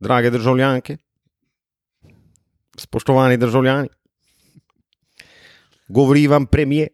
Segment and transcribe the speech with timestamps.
[0.00, 0.96] drage državljanke,
[2.78, 3.88] spoštovani državljani,
[5.88, 6.88] govori vam premije.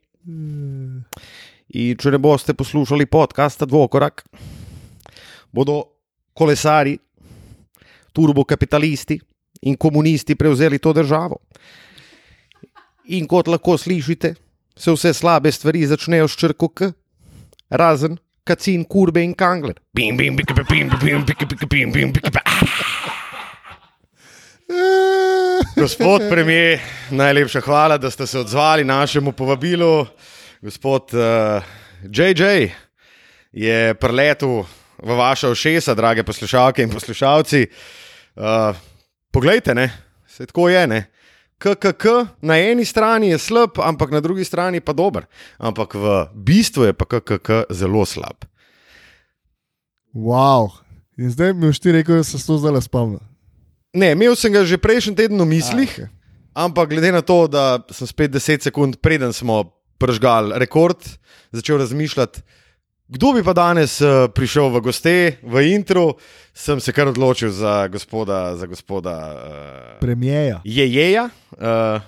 [1.71, 4.25] In če ne boste poslušali podcasta Dvokorak,
[5.53, 5.83] bodo
[6.35, 6.97] kolesari,
[8.13, 9.21] turbokapitalisti
[9.63, 11.39] in komunisti prevzeli to državo.
[13.15, 14.35] In kot lahko slišite,
[14.77, 16.93] se vse slabe stvari začnejo s črko K,
[17.71, 19.79] razen kacin, kurbe in kangler.
[19.95, 22.90] Bim, bim, bim, bim, bim, bim, bim, bim, bim, bim,
[25.81, 30.07] Gospod premijer, najlepša hvala, da ste se odzvali našemu povabilu.
[30.63, 31.63] Gospod uh,
[32.03, 32.71] JJ
[33.53, 34.65] je preletel
[35.03, 37.67] v vaše ošesa, drage poslušalke in poslušalci.
[38.37, 38.77] Uh,
[39.31, 39.91] poglejte, ne,
[40.27, 40.87] se tako je.
[40.87, 41.05] Ne.
[41.59, 42.05] KKK
[42.43, 45.27] na eni strani je slab, ampak na drugi strani pa dober.
[45.59, 48.45] Ampak v bistvu je pa KKK zelo slab.
[50.15, 50.71] Wow.
[51.19, 53.30] In zdaj mi už ti rekel, da se to zdaj le spomnim.
[53.93, 55.91] Ne, imel sem ga že prejšnji teden v mislih,
[56.55, 59.67] A, ampak glede na to, da sem spet 10 sekund preden smo
[59.99, 60.99] pržgali rekord,
[61.53, 62.43] začel razmišljati,
[63.11, 66.15] kdo bi pa danes uh, prišel v goste, v intro,
[66.55, 70.63] sem se kar odločil za gospoda, za gospoda uh, Premijeja.
[70.63, 71.27] Jejeja.
[71.59, 71.99] Uh,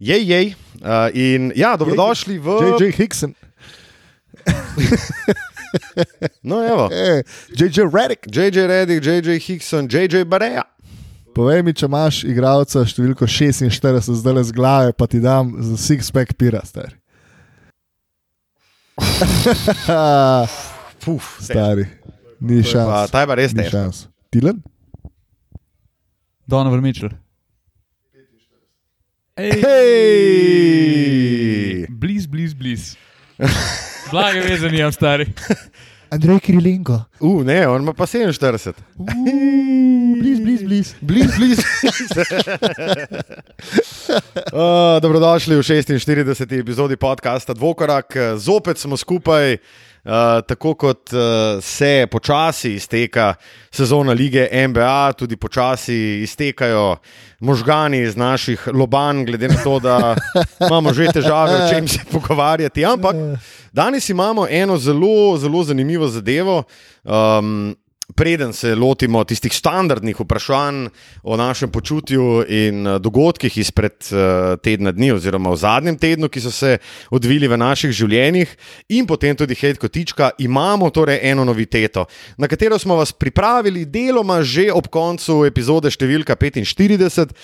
[0.00, 0.56] jej, jej.
[0.80, 2.48] Uh, in ja, dobrodošli v.
[2.80, 3.36] JJ Hickson,
[6.42, 6.90] No, evo.
[7.58, 8.26] JJ Redick.
[8.26, 10.62] JJ Reddick, JJ Hickson, JJ Bareja.
[11.34, 13.70] Povej mi, če imaš igralca številko 46
[14.18, 16.90] zdaj le z glave, pa ti dam za six-pack pira, star.
[21.00, 21.86] Puf, Stari,
[22.40, 23.10] ni šans.
[23.10, 23.70] ta je pa res Ni težko.
[23.78, 24.06] šans.
[24.30, 24.62] Tilen?
[26.50, 27.10] Donovan Mitchell.
[29.40, 29.86] Ej, Hej!
[31.88, 32.96] bliz, bliz, bliz.
[34.10, 35.26] Blage veze nimam, stari.
[36.10, 37.00] Andrej Kirilenko.
[37.20, 38.72] Uh, ne, on ima pa 47.
[40.20, 40.94] Bliz, bliz, bliz.
[41.00, 41.58] Bliž, bliž.
[44.52, 46.58] uh, dobrodošli v 46.
[46.58, 48.16] epizodi podcasta Dvokorak.
[48.36, 49.56] Zopet smo skupaj,
[50.04, 50.10] uh,
[50.46, 51.20] tako kot uh,
[51.62, 53.34] se počasi izteka
[53.70, 56.96] sezona lige NBA, tudi počasi iztekajo
[57.40, 60.16] možgani iz naših loban, glede na to, da
[60.66, 62.84] imamo že težave, o čem se pogovarjati.
[62.84, 63.16] Ampak
[63.72, 66.62] danes imamo eno zelo, zelo zanimivo zadevo.
[67.04, 67.76] Um,
[68.14, 70.86] Preden se lotimo tistih standardnih vprašanj
[71.22, 76.40] o našem počutju in eh, dogodkih izpred eh, tedna dni, oziroma v zadnjem tednu, ki
[76.40, 76.78] so se
[77.10, 78.56] odvili v naših življenjih,
[78.88, 82.06] in potem tudi hej kotička, imamo torej eno noviteto,
[82.38, 87.34] na katero smo vas pripravili deloma že ob koncu epizode številka 45.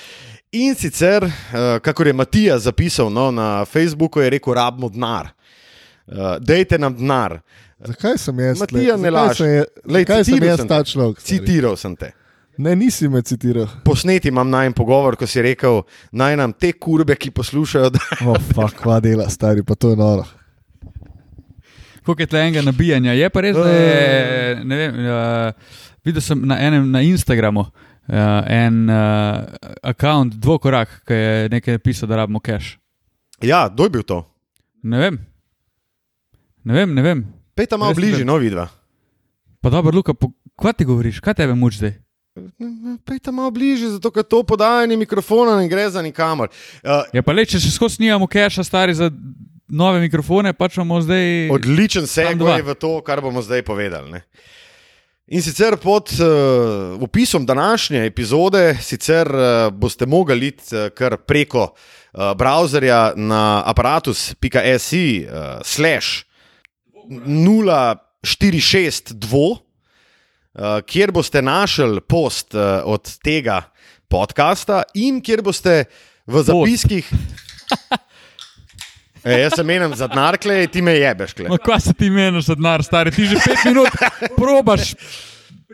[0.57, 5.35] In sicer, eh, kakor je Matija zapisal no, na Facebooku, je rekel: rabimo denar.
[6.07, 7.41] Uh, dejte nam denar.
[7.81, 8.59] Zakaj sem jaz?
[8.59, 9.37] Matija, tle- ne laž.
[9.37, 10.85] sem jaz- Lej, Zakaj sem citiral jaz ta te.
[10.85, 11.21] človek?
[11.21, 11.29] stari?
[11.39, 12.13] Citiral sem te.
[12.59, 13.67] Ne, nisi me citiral.
[13.85, 18.35] Posneti imam naj pogovor, ko si rekel, naj nam te kurbe, ki poslušajo, da O,
[18.47, 20.25] fuck, kva dela, stari, pa to je noro.
[22.03, 23.13] Koliko je tega nabijanja?
[23.13, 25.53] Je pa res, da je, ne vem, uh,
[26.05, 27.71] videl sem na enem na Instagramu uh,
[28.47, 29.43] en uh,
[29.83, 32.79] račun, dvokorak, ki je nekaj napisal, da rabimo cache.
[33.43, 34.23] Ja, kdo je bil to?
[34.83, 35.19] Ne vem.
[36.65, 37.27] Ne vem, ne vem.
[37.57, 38.69] Pej tam malo bližje, no vidva.
[39.65, 40.29] Pa dobro, Luka, po,
[40.61, 41.95] kaj ti govoriš, kaj tebe muči zdaj?
[43.09, 46.53] Pej tam malo bližje, zato ker to podajanje mikrofona ne gre za nikamor.
[46.85, 49.09] Uh, Ja, pa le, če še skozi nimamo cache, stari za
[49.73, 51.49] nove mikrofone, pač imamo zdaj.
[51.57, 54.13] odličen segue v to, kar bomo zdaj povedali.
[54.13, 54.21] Ne?
[55.27, 61.73] In sicer pod uh, opisom današnje epizode sicer, uh, boste mogli iti uh, kar preko
[61.73, 66.26] uh, browserja na aparatus.si uh, slash
[67.09, 69.59] 0462, uh,
[70.87, 73.63] kjer boste našli post uh, od tega
[74.09, 75.85] podcasta in kjer boste
[76.27, 77.11] v zapiskih.
[79.27, 80.37] E, jaz se menim za denar,
[80.71, 81.33] ti me jebeš.
[81.35, 81.49] Kle.
[81.51, 83.11] No, kaj se ti meniš za denar, stari?
[83.11, 83.89] Ti že pet minut
[84.37, 84.95] probaš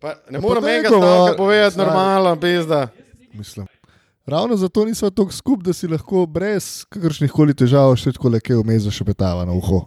[0.00, 2.88] Pa ne morem enega stavka povedati normalno, pizda.
[3.32, 3.66] Mislim.
[4.26, 8.40] Ravno zato nismo tako skupaj, da si lahko brez kakršnih koli težav še tako le
[8.40, 9.86] kaj vmes zašepetava na uho.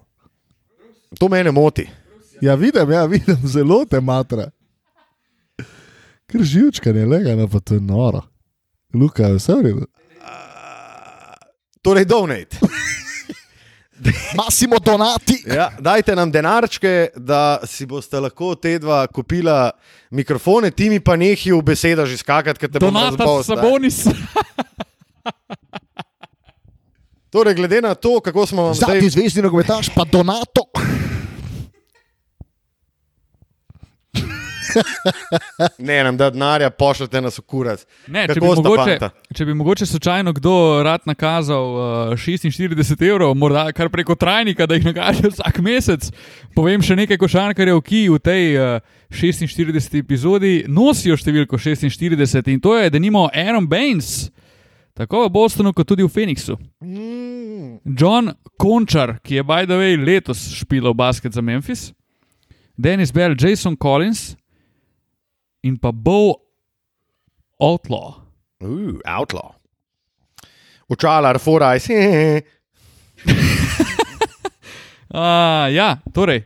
[1.19, 1.85] To mene moti.
[2.41, 4.49] Ja, vidim, ja, vidim, zelo te matra.
[6.25, 8.23] Ker živčka ne lega, no pa to je noro.
[8.93, 9.87] Luka, vse v redu.
[11.81, 12.57] Torej, donate.
[14.39, 15.43] Masimo donati.
[15.47, 19.71] Ja, dajte nam denarčke, da si boste lahko te dva kupila
[20.11, 23.59] mikrofone, ti mi pa nehi v besedah že skakati, ker te Donata razbal, stari.
[23.61, 24.05] Sabonis.
[27.31, 30.67] Torej, glede na to, kako smo vam zdaj Zadnji zvezdni nogometaš, pa donato.
[35.87, 37.83] Ne, nam da denarja, pošljete nas v kurac.
[38.07, 39.09] Ne, če, bi mogoče, fanta?
[39.35, 44.77] če bi mogoče slučajno kdo rad nakazal uh, 46 evrov, morda kar preko trajnika, da
[44.77, 46.09] jih nakaže vsak mesec,
[46.55, 49.97] povem še nekaj košarkarjev, ki v tej uh, 46.
[49.99, 54.29] epizodi nosijo številko 46 in to je, da nimo Aaron Baines,
[54.97, 56.57] tako v Bostonu, kot tudi v Phoenixu.
[56.83, 57.81] Mm.
[57.97, 61.91] John Končar, ki je by the way letos špilal basket za Memphis,
[62.77, 64.35] Dennis Bell, Jason Collins
[65.63, 66.35] in pa Bo
[67.61, 68.21] Outlaw.
[68.61, 69.55] Uh, outlaw.
[70.89, 71.87] Očala, forajs.
[75.11, 76.45] Uh, ja, torej,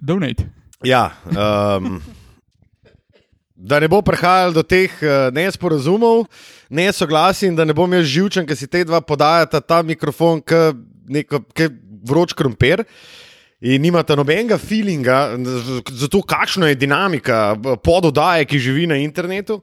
[0.00, 0.46] donate.
[0.80, 2.00] ja, um,
[3.52, 6.24] da ne bo prihajalo do teh uh, nesporazumov,
[6.72, 11.60] nesoglasij in da ne bom jaz živčen, ker si te dva podajata ta mikrofon, kot
[12.08, 12.86] vroč krompir.
[13.60, 15.18] In nimate nobenega feelinga
[15.90, 19.60] za to, kakšna je dinamika pododaje, ki živi na internetu.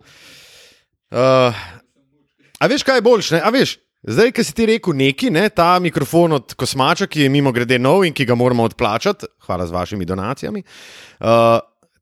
[1.12, 1.52] Uh,
[2.60, 3.42] a veš, kaj je boljše?
[3.44, 3.76] A veš,
[4.08, 7.80] zdaj, ki si ti rekel neki, ne, ta mikrofon od Kosmača, ki je mimo grede
[7.80, 10.64] nov in ki ga moramo odplačati, hvala z vašimi donacijami.
[11.20, 11.60] Uh,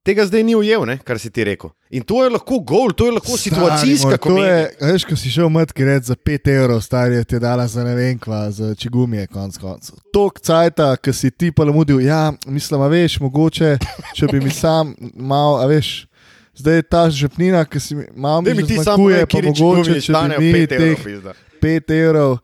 [0.10, 1.70] Tega zdaj ni ujel, ne, kar si ti rekel.
[1.94, 4.90] In to je lahko gol, to je lahko situacijska Stari to je, komedija.
[4.90, 7.68] Veš, ko si šel mat, ki reče za 5 evrov, stari je ti je dala
[7.70, 10.00] za ne vem kva, za čigumije, konc koncev.
[10.14, 13.76] Tok cajta, ki si ti pa lamudil, ja, mislim, a veš, mogoče,
[14.18, 16.08] če bi mi sam mal, a veš.
[16.58, 20.26] Zdaj je ta žepnina, ki si malo Da mi zmanjkuje, povej, pa kje mogoče, če
[20.42, 20.90] bi mi 5 evrov.
[20.90, 21.38] teh pizda.
[21.62, 22.38] 5 evrov,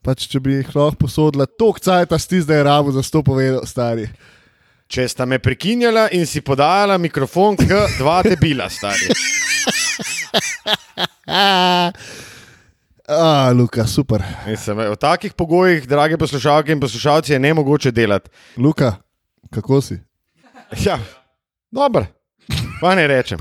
[0.00, 3.60] pač če bi jih lahko posodila, tok cajta si ti zdaj rabo za sto povedal,
[3.68, 4.08] stari.
[4.90, 9.06] Če sta me prekinjala in si podajala mikrofon, k dva debila, stari.
[13.10, 14.22] A, Luka, super.
[14.46, 18.30] Mislim, v takih pogojih, drage poslušalke in poslušalci, je ne mogoče delati.
[18.58, 18.96] Luka,
[19.54, 19.98] kako si?
[20.82, 20.98] Ja,
[21.70, 22.06] dobro,
[22.80, 23.38] pa ne rečem.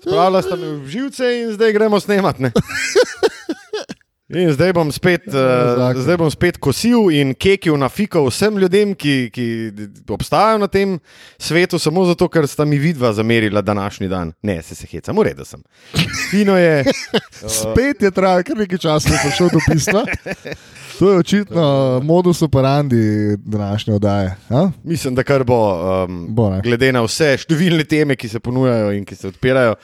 [0.00, 2.50] Spravila sta me v živce in zdaj gremo snemati.
[4.30, 8.92] In zdaj bom, spet, uh, zdaj bom spet kosil in kekil na fiko vsem ljudem,
[8.94, 9.46] ki, ki
[10.06, 10.92] obstajajo na tem
[11.34, 14.30] svetu, samo zato, ker sta mi vidva zamerila današnji dan.
[14.46, 15.64] Ne, se se hecam, v redu sem.
[16.30, 16.84] Fino je.
[17.58, 20.04] Spet je trajalo kar nekaj časa, da je prišel do pisma.
[21.00, 24.36] To je očitno modus operandi današnje oddaje.
[24.50, 24.70] a?
[24.84, 25.58] Mislim, da kar bo,
[26.04, 26.60] um, Bo, ne.
[26.62, 29.74] glede na vse številne teme, ki se ponujajo in ki se odpirajo.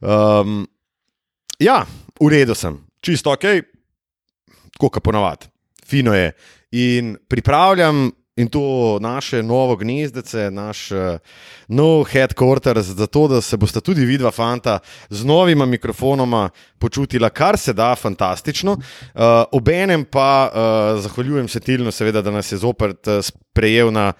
[0.00, 0.62] Um,
[1.58, 1.82] ja,
[2.20, 3.46] v redu sem, čisto ok,
[4.74, 5.50] tako kot ponavadi,
[5.86, 6.32] fino je.
[6.76, 10.98] In pripravljam in to naše novo gnezdece, naš uh,
[11.68, 16.48] nov headquarters, zato da se boste tudi vidva, fanta, z novima mikrofonoma
[16.78, 18.72] počutila, kar se da, fantastično.
[18.72, 19.22] Uh,
[19.52, 24.12] obenem pa uh, zahvaljujem se Tilnu, seveda, da nas je zopet uh, sprejel na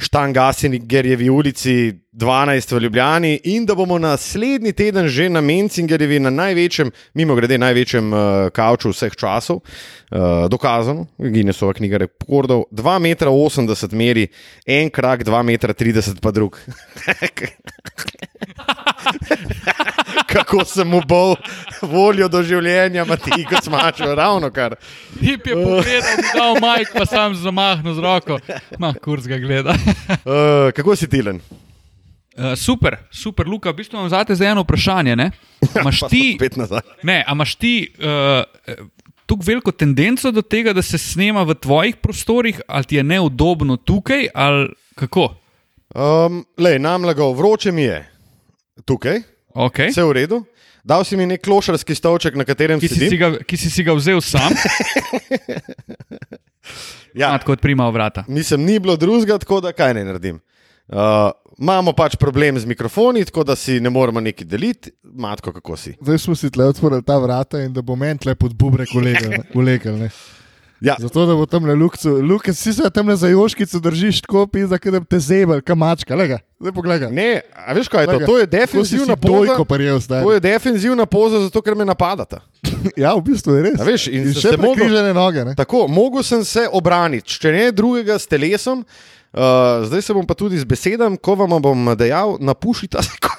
[0.00, 6.30] Štangasini, Gerjevi ulici 12 v Ljubljani in da bomo naslednji teden že na Mencingerjevi, na
[6.30, 8.20] največjem, mimo grede, največjem uh,
[8.52, 14.26] kavču vseh časov, uh, dokazano, Guinnessova knjiga rekordov, 2,80 m meri,
[14.66, 16.58] en krak, 2,30 m pa drug.
[20.30, 21.36] Kako sem mu bolj
[21.82, 24.74] voljo do življenja, Mati, kot smačo, ravno kar.
[25.20, 28.38] Hip je pogledal, dal majk, pa sam zamahnil z roko.
[28.82, 29.78] Ma, kurz ga gleda.
[30.26, 31.38] Uh, kako si tilen?
[32.40, 35.12] Uh, super, super, Luka, v bistvu imam zate za eno vprašanje.
[35.14, 35.30] Ne,
[35.74, 36.38] Pa smo ti,
[37.02, 38.46] ne, a imaš ti uh,
[39.26, 43.76] tako veliko tendenco do tega, da se snema v tvojih prostorih, ali ti je neudobno
[43.76, 45.34] tukaj, ali kako?
[45.90, 48.00] Um, lej, nam lagal, vroče mi je.
[48.84, 49.20] Tukaj,
[49.50, 49.90] Okay.
[49.90, 50.44] vse v redu.
[50.80, 53.82] Dal si mi nek klošarski stolček, na katerem Ki, si si ga, ki si si
[53.82, 54.54] ga vzel sam,
[57.14, 57.38] Ja, ja.
[57.38, 58.24] tako odprima vrata.
[58.28, 60.40] mislim, ni bilo drugega, tako da kaj ne naredim.
[60.90, 64.90] Uh, imamo pač problem z mikrofoni, tako da si ne moremo neki deliti.
[65.02, 65.94] Matko, kako si?
[66.02, 69.38] Zdaj smo si tle odprli ta vrata in da bo meni tle pod bubre kolegal.
[70.80, 74.46] Ja, Zato, da bo tam na lukcu, luke, si se tam na zajoškicu držiš tako,
[74.46, 76.38] pisa, da te zebel, kamačka, lega.
[76.60, 77.10] Zdaj pogledaj.
[77.12, 78.12] ne, a veš kaj je to?
[78.12, 78.26] Glej ga.
[78.26, 79.64] To je defensivna poza.
[79.68, 80.00] parjel.
[80.08, 82.40] To je defensivna poza, zato ker me napadata.
[82.96, 83.80] Ja, v bistvu je res.
[83.80, 85.44] A veš, in in še prekrižene noge.
[85.44, 85.52] Ne?
[85.52, 88.80] Tako, mogel sem se obraniti, če ne drugega s telesom.
[89.32, 93.10] Uh, zdaj se bom pa tudi z besedami, ko vam bom dejal, napušite se.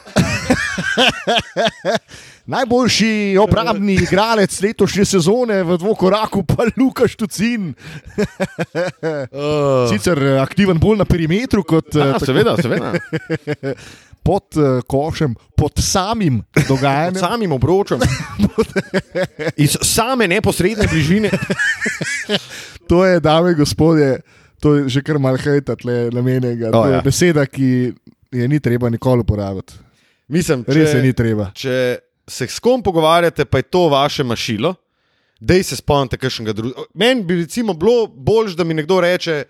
[2.45, 7.73] Najboljši obrambni igralec letošnje sezone v dvokoraku, pa Lukaš Tucin.
[8.17, 12.93] Uh, Sicer eh, aktiven bolj na perimetru kot eh, a, tako seveda, seveda.
[14.27, 14.43] pod
[14.87, 17.19] košem, pod samim Pod dogajanjem.
[17.19, 17.99] samim obročem.
[19.63, 21.29] Iz same neposredne bližine.
[22.87, 24.19] To je, dame in gospodje,
[24.61, 26.69] to je že kar mal hejta tle namenjenega.
[26.69, 27.01] O, To je ja.
[27.01, 27.69] beseda, ki
[28.31, 29.73] je ni treba nikoli uporabiti.
[30.31, 31.49] Mislim, Res je ni če, treba.
[31.51, 31.75] če
[32.29, 34.75] se s kom pogovarjate, pa je to vaše mašilo,
[35.41, 36.85] dej se spomnite kakšnega drugega.
[36.93, 39.43] Meni bi recimo bilo bolj, da mi nekdo reče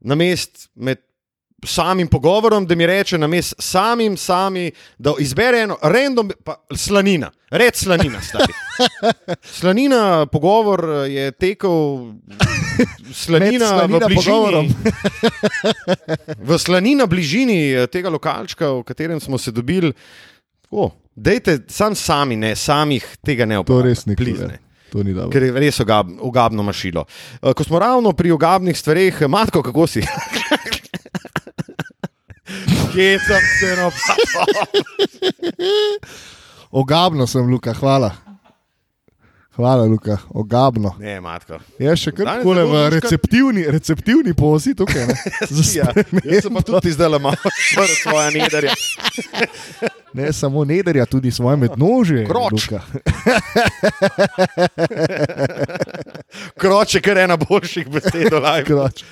[0.00, 1.00] na mest med
[1.64, 7.30] samim pogovorom, da mi reče na mest samim, sami, da izbere eno random, pa slanina,
[7.50, 8.20] red slanina.
[8.20, 8.52] stari.
[9.58, 11.70] Slanina, pogovor eh, je tekel.
[13.12, 14.74] Slanina, Slanina v bližini,
[16.48, 19.92] v slanina bližini eh, tega lokalčka, v katerem smo se dobili.
[20.62, 23.88] Tako, dejte, sam sami, ne, samih tega ne To uporabljate.
[23.88, 24.58] res ni please, ne.
[24.90, 25.30] To ni dobro.
[25.30, 27.04] Ker je res ogab, ogabno mašilo.
[27.42, 30.02] Eh, Ko smo ravno pri ogabnih stvareh, eh, matko, kako si?
[32.92, 34.66] Kje sem se napadal?
[36.70, 38.10] Ogabno sem, Luka, hvala.
[39.52, 40.94] Hvala, Luka, ogabno.
[40.98, 41.58] Ne, matko.
[41.78, 45.04] Je še kar tako ne v receptivni, receptivni pozi tukaj.
[45.06, 45.16] Ne,
[45.50, 46.24] Za Ja, spremembo.
[46.24, 48.72] jaz sem pa tudi zdaj malo odprl svoje nedarje.
[50.18, 52.24] ne samo nederja, tudi svoje mednožje.
[52.24, 52.52] Kroč.
[52.52, 52.80] Luka.
[56.60, 58.32] Kroče, kar je ena boljših besed.
[58.64, 59.04] Kroč.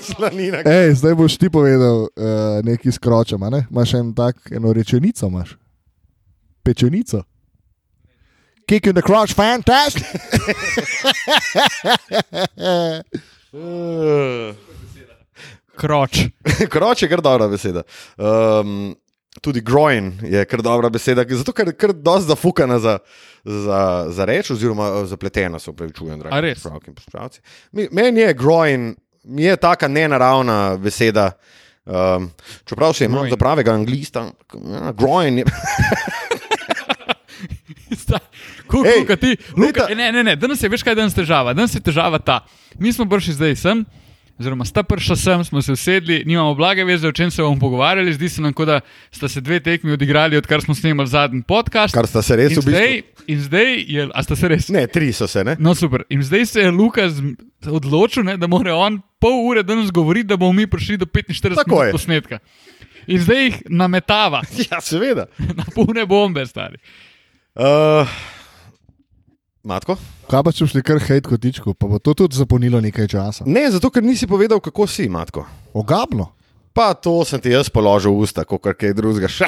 [0.00, 0.62] Slanina.
[0.62, 2.08] Ej, zdaj boš ti povedal uh,
[2.62, 3.38] nekaj s kročem.
[3.38, 3.66] a Ne?
[3.66, 5.56] Imaš en tak, eno rečenico, imaš.
[6.62, 7.22] Pečenico.
[8.66, 10.04] Kick in the crotch, fantastic.
[13.52, 14.54] Eh,
[15.76, 16.18] Kroč.
[16.72, 17.82] Kroč je kar dobra beseda.
[18.16, 18.94] Um,
[19.40, 22.98] tudi groin je kar dobra beseda, zato ker je kar dosti zafukana za,
[23.44, 27.40] za, za reč, oziroma eh, zapletena, se upravičujem, dragi poslušalke in poslušalci.
[27.72, 31.32] Mi- Meni je groin, mi je taka nenaravna beseda.
[31.84, 32.30] Um,
[32.64, 35.44] čeprav se imam za pravega anglista, ja, groin je.
[38.66, 41.50] Kuka, Ej, kuka, ti, Luka, leta- ne, ne, ne, danes je, veš kaj danes težava.
[41.50, 42.44] Danes je težava ta.
[42.78, 43.80] Mi smo prišli zdaj sem,
[44.38, 48.14] oziroma sta prišla sem, smo se usedli, nimamo blage veze, o čem se bomo pogovarjali.
[48.14, 48.78] Zdi se nam, kot da
[49.10, 51.90] sta se dve tekmi odigrali, odkar smo snemali zadnji podcast.
[51.92, 52.70] Kar sta se res in v bistvu.
[52.70, 54.68] zdaj, in zdaj je, a sta se res?
[54.68, 55.56] Ne, tri so se, ne?
[55.58, 56.06] No, super.
[56.08, 57.34] In zdaj se je Luka z-
[57.66, 61.54] odločil, ne, da mora on pol ure danes govoriti, da bomo mi prišli do 45
[61.54, 61.86] Tako je.
[61.86, 62.38] minut posnetka.
[63.06, 65.26] In zdaj jih nametava Ja, seveda.
[65.58, 66.80] na pune bombe, stari.
[67.54, 68.08] Uh,
[69.62, 69.96] Matko?
[70.30, 73.44] Kaj pa če šli kar hejt kotičku, pa bo to tudi zapolnilo nekaj časa.
[73.46, 75.44] Ne, zato ker nisi povedal, kako si, Matko.
[75.74, 76.30] Ogabno.
[76.72, 79.28] Pa to sem ti jaz položil v usta, kot kaj drugega.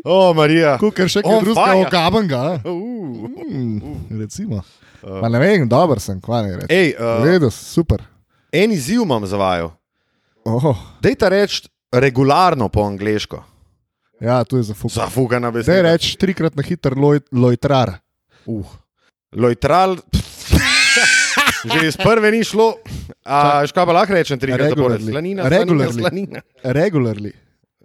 [0.00, 0.78] O, Marija.
[0.80, 1.82] Kukar še On kaj drugega fire.
[1.84, 2.38] ogabenga.
[2.40, 2.52] a?
[2.64, 3.28] Uh.
[3.52, 4.62] Mm, recimo.
[5.00, 6.68] Pa ne vem, dober sem, kva ne reči.
[6.70, 8.02] Ej, uh, Redo, super.
[8.52, 9.70] en izziv imam za vaju.
[10.44, 13.44] Oh, Dej ta reči regularno po angliško.
[14.20, 14.94] ja, tu je zafukano.
[14.96, 15.82] Zafugana Zdaj beseda.
[15.82, 17.98] reč trikrat na hiter loj, lojtrar.
[18.46, 18.66] Uh.
[19.32, 19.96] Lojtral.
[21.72, 22.74] Že iz prve ni šlo.
[23.24, 24.96] A škoda pa lahko rečem trikrat zapored.
[24.96, 25.12] Regularly.
[25.12, 25.92] Slanina, Regularly.
[25.92, 26.72] slanina, slanina.
[26.74, 27.32] Regularly.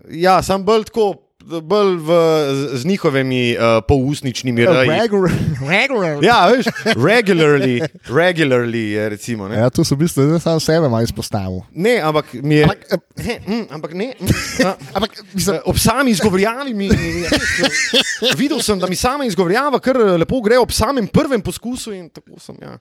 [0.10, 1.16] Ja, sem bolj tako,
[1.62, 2.10] bolj v,
[2.50, 4.90] z, z njihovimi uh, pousničnimi raji.
[4.92, 5.32] Regular,
[5.72, 6.22] regularly.
[6.22, 7.76] Ja, veš, regularly,
[8.08, 9.48] regularly je recimo.
[9.48, 11.62] Ne, Ja, tu so v bistvu zdaj sam sebe malo izpostavil.
[11.72, 12.64] ne ampak mi je.
[12.64, 12.80] Ampak,
[13.18, 14.08] Ne, mm, ampak ne.
[14.16, 14.28] Mm,
[14.62, 16.90] a, Ampak, mislim, ob sami izgovorjavi mi.
[16.90, 17.30] mi-
[18.36, 22.40] Videl sem, da mi sama izgovorjava kar lepo gre ob samem prvem poskusu in tako
[22.40, 22.56] sem.
[22.58, 22.78] Ja.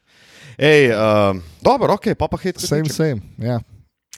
[0.57, 2.59] Ej, uh, dobro, ok, pa pa hit.
[2.59, 3.21] same, same.
[3.39, 3.61] Ja.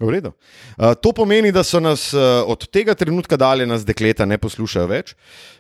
[0.01, 0.33] V redu.
[0.77, 4.89] Uh, to pomeni, da so nas uh, od tega trenutka dalje nas dekleta ne poslušajo
[4.91, 5.15] več.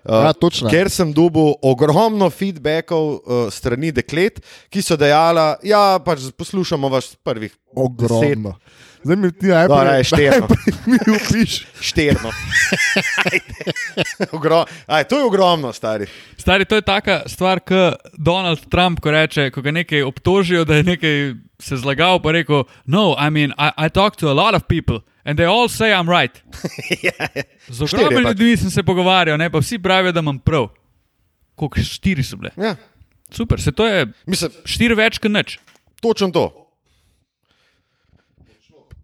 [0.04, 0.68] Uh, Ja, točno.
[0.68, 6.90] Ker sem dobil ogromno feedbackov uh, strani deklet, ki so dejala, da ja, pač poslušamo
[6.92, 8.54] vas prvih Ogromno.
[9.06, 10.46] Zdaj mi ti Dobra, najprej, je šterno.
[10.90, 12.30] mi upiš, šterno.
[14.32, 14.64] Ogro...
[14.86, 16.06] Aj, to je ogromno, stari.
[16.36, 20.80] Stari, to je taka stvar, kot Donald Trump, ko reče, ko ga nekaj obtožijo, da
[20.80, 24.54] je nekaj se zlagal, pa rekel: No, I mean, I, I talk to a lot
[24.58, 26.34] of people and they all say I'm right.
[27.68, 28.38] Z Štiri ogromnimi pač.
[28.38, 30.68] ljudmi sem se pogovarjal, ne pa vsi pravijo, da imam prav.
[31.54, 32.50] Koliko štiri so bile?
[32.56, 32.76] Ja.
[33.30, 35.58] Super, se to je Mislim, štiri več kot nič.
[36.00, 36.65] točno to.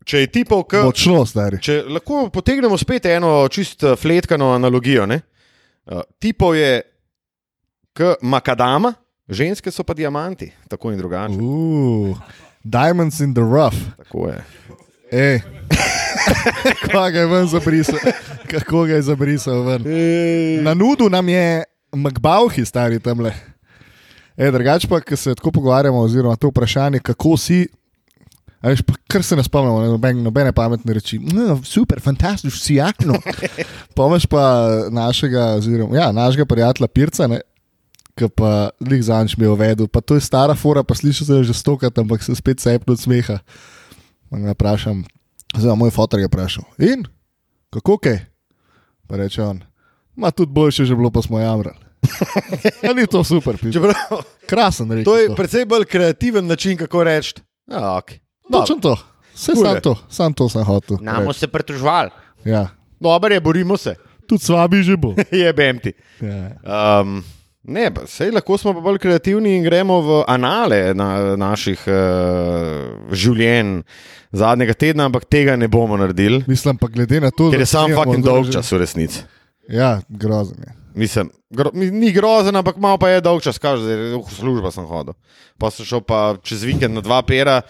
[0.05, 0.83] Če je tipov, k...
[0.83, 1.61] Močno, stari.
[1.63, 5.07] če lahko potegnemo spet eno čist eh, fletkano analogijo.
[5.07, 5.21] Ne?
[5.87, 6.83] Uh, tipov je
[7.93, 8.95] k makadama,
[9.29, 11.39] ženske so pa diamanti, tako in drugače.
[11.39, 12.19] Uh,
[12.65, 13.79] diamonds in the rough.
[13.99, 14.39] Tako je.
[15.13, 15.41] Ej.
[16.83, 17.99] Kako ga je ven zabrisal?
[18.51, 19.85] Kako ga je zabrisal ven?
[20.63, 23.35] Na nudu nam je Makbauhi, stari tam le.
[24.37, 27.67] E, drugače pa, ko se tako pogovarjamo, oziroma to vprašanje, kako si.
[28.63, 31.19] A Veš, pa kar se ne spomnimo, ne, noben, nobene pametne reči.
[31.19, 33.19] No, super, fantastično, si jakno.
[33.99, 34.43] Pomeš pa
[34.91, 37.41] našega, oziroma ja, našega prijatelja Pirca, ne,
[38.19, 39.91] ki pa lik zanč mi je uvedel.
[39.91, 43.03] Pa to je stara fora, pa slišiš se že stokrat, ampak se spet sepno od
[43.03, 43.41] smeha.
[44.31, 45.03] Ga vprašam,
[45.57, 46.65] zdaj moj fotor je vprašal.
[46.79, 47.03] In
[47.75, 48.23] kako kaj?
[49.11, 49.61] Pa reče on,
[50.17, 51.77] ma tudi boljše že bilo, pa smo jamrali.
[52.83, 53.75] Ja, ni to super, piš.
[53.75, 55.05] Čeprav, krasen reči.
[55.05, 57.35] to je precej bolj kreativen način, kako reči.
[57.71, 58.19] Ja, okay.
[58.51, 58.97] Točno to.
[59.35, 60.99] Vse sam to, sam to sem hotel.
[61.01, 62.11] Namo se pritožvali.
[62.45, 62.69] Ja.
[63.01, 63.95] Dobro je, borimo se.
[64.27, 65.15] Tudi svabi že bo.
[65.31, 65.93] je bemti.
[66.21, 67.01] Ja.
[67.01, 67.25] Um,
[67.63, 73.15] ne, pa sej lahko smo pa bolj kreativni in gremo v anale na, naših uh,
[73.15, 73.83] življenj
[74.33, 77.93] zadnjega tedna, ampak tega ne bomo naredili, Mislim pa glede na to, ker je sam
[77.93, 79.25] fucking dolg čas v resnici.
[79.69, 80.73] Ja, grozen je.
[80.95, 84.73] Mislim, gro, ni grozen, ampak malo pa je dolg čas, kaže, da je v službo
[84.73, 85.17] sem hodil.
[85.61, 87.63] Pa sem šel pa čez vikend na dva pera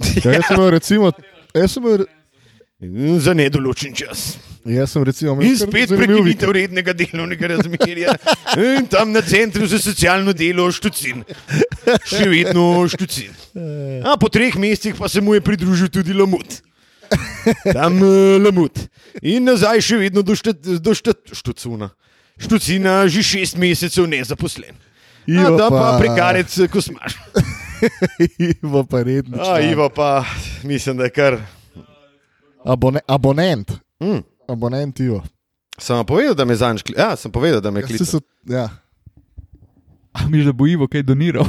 [0.00, 1.12] Ja, jaz sem imel recimo.
[1.54, 2.06] Jaz sem, imel,
[3.20, 4.36] za nedoločen čas.
[4.64, 8.16] jaz sem recimo imel In spet prekinitev rednega delovnega razmerja.
[8.58, 11.24] In tam na centru za socialno delo štucin.
[12.04, 13.34] Še vedno štucin.
[14.04, 16.60] A po treh mesecih pa se mu je pridružil tudi Lamut.
[17.72, 18.86] Tam uh, Lamut.
[19.22, 21.92] In nazaj še vedno do, štet, do štet, štucuna.
[22.40, 24.74] Štucina že šest mesecev nezaposlen.
[25.24, 27.16] A Ivo tam pa prekarec kosmaš.
[28.62, 29.38] Ivo pa redno.
[29.42, 30.24] A Ivo pa
[30.62, 31.40] mislim, da je kar.
[32.64, 33.72] Abone, abonent.
[34.00, 34.22] Mm.
[34.48, 35.22] Abonent Ivo.
[35.78, 36.94] Sem vam povedal, da me zanj škli.
[36.98, 38.04] Ja, sem povedal, da me Ja, kliče.
[38.04, 38.68] so, ja.
[40.12, 41.44] A miš, da bo Ivo kaj doniral?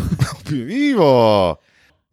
[0.89, 1.55] Ivo.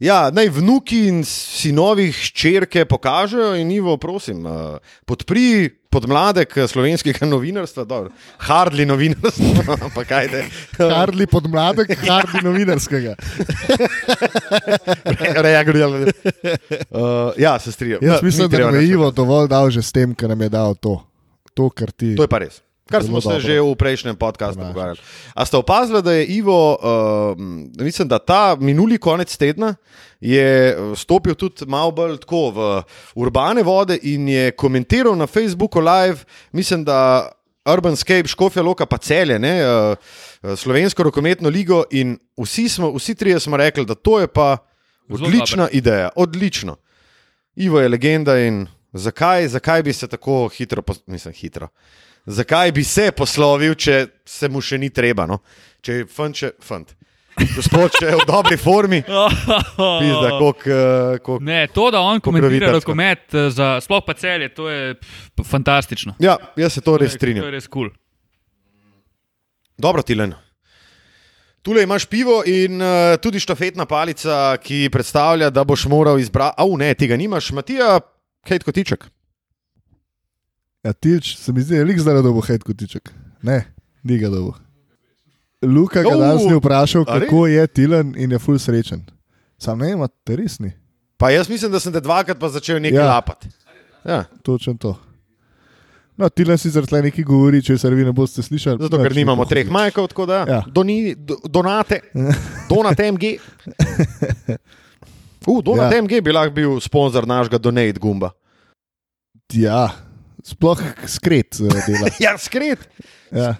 [0.02, 7.28] Ja, naj vnuki in sinovi hčerke pokažejo, in Ivo, prosim, eh, podpri podmladek eh, slovenskega
[7.28, 8.10] novinarstva, dobro,
[8.42, 10.42] hardly novinarstva, ampak ajde.
[10.74, 13.14] Karli podmladek, Karli novinarskega.
[15.46, 16.10] Reagirali.
[16.90, 18.02] Uh, ja, se strinjam.
[18.02, 20.74] Jaz Ja, mislim, da je Ivo dovolj dal že s tem, kar nam je dal
[20.74, 20.98] to.
[21.54, 22.16] To, kar ti.
[22.16, 22.58] To je pa res.
[22.92, 23.40] Kar smo se dobro.
[23.40, 24.98] že v prejšnjem podkastu pogovarjali.
[25.34, 27.38] A ste opazili, da je Ivo, uh,
[27.80, 29.74] mislim, da ta minuli konec tedna
[30.20, 32.82] je eh, stopil tudi malo bolj tako v
[33.14, 37.30] urbane vode in je komentiral na Facebooku live, mislim, da
[37.64, 39.96] Urbanscape, Škofja Loka, pa celje, ne, uh,
[40.56, 44.56] slovensko rokometno ligo in vsi, smo, vsi trije smo rekli, da to je pa
[45.08, 46.76] odlična ideja, odlično.
[47.56, 51.68] Ivo je legenda in zakaj, zakaj bi se tako hitro, mislim, hitro.
[52.26, 55.26] Zakaj bi se poslovil, če se mu še ni treba?
[55.26, 55.40] No?
[55.80, 56.92] Če je fant, če fant.
[57.32, 59.00] Gospod, če je v dobri formi,
[60.00, 60.68] pizda, koliko.
[60.68, 64.94] eh, koliko- Ne, to, da on komentira rokomet, eh, za, sploh pa celje, to je
[64.94, 65.08] pf,
[65.42, 66.14] fantastično.
[66.18, 67.44] Ja, jaz se to res To strinjam.
[67.44, 67.88] je res kul.
[67.88, 67.98] Cool.
[69.78, 70.34] Dobro, Tilen.
[71.62, 76.54] Tule imaš pivo in uh, tudi štafetna palica, ki predstavlja, da boš moral izbrati.
[76.58, 78.00] Av, ne, tega nimaš, Matija,
[78.46, 79.06] hej, kotiček.
[80.82, 83.12] Ja, tilč, se mi zdi, je lik zdaj dobo hejt kotiček.
[83.42, 83.60] Ne,
[84.02, 84.56] ni ga dobo.
[85.62, 89.04] Luka ga danes ni vprašal, kako je Tilen in je ful srečen.
[89.58, 90.72] Sam ne vem, a te res ni.
[91.16, 93.06] Pa jaz mislim, da sem te dvakrat pa začel nekaj Ja.
[93.06, 93.48] lapati.
[94.04, 94.96] Ja, Točno to.
[96.18, 98.82] No, Tilen si zaradi nekaj govori, če se vi ne boste slišali.
[98.82, 100.62] zato, ker nimamo treh majkov, tako da Ja.
[100.66, 102.00] doni, do, donate,
[102.68, 103.38] donate MG.
[105.46, 106.02] Uh, donate ja.
[106.02, 108.30] MG bi lahko bil sponzor našega Donate Gumba.
[109.52, 109.90] Ja,
[110.44, 112.10] sploh skret eh, dela.
[112.24, 112.82] Ja, skret.
[113.30, 113.54] Ja.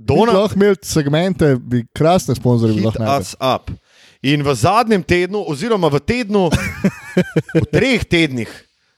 [0.00, 3.20] Donat, Lahko imel segmente, bi krasne sponzorje bi hit lahko našli.
[3.20, 3.70] us up.
[4.22, 6.46] In v zadnjem tednu, oziroma v tednu,
[7.56, 8.48] v treh tednih,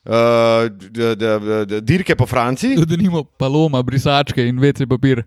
[0.06, 5.22] uh, d- d- d- dirke po Franciji, Tudi nimo paloma, brisačke in vece papir.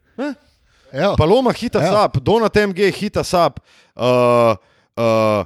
[0.95, 1.91] Evo, Paloma hita Ja.
[1.91, 3.59] sap, Donat MG hita sap.
[3.95, 4.55] Uh,
[4.95, 5.43] uh,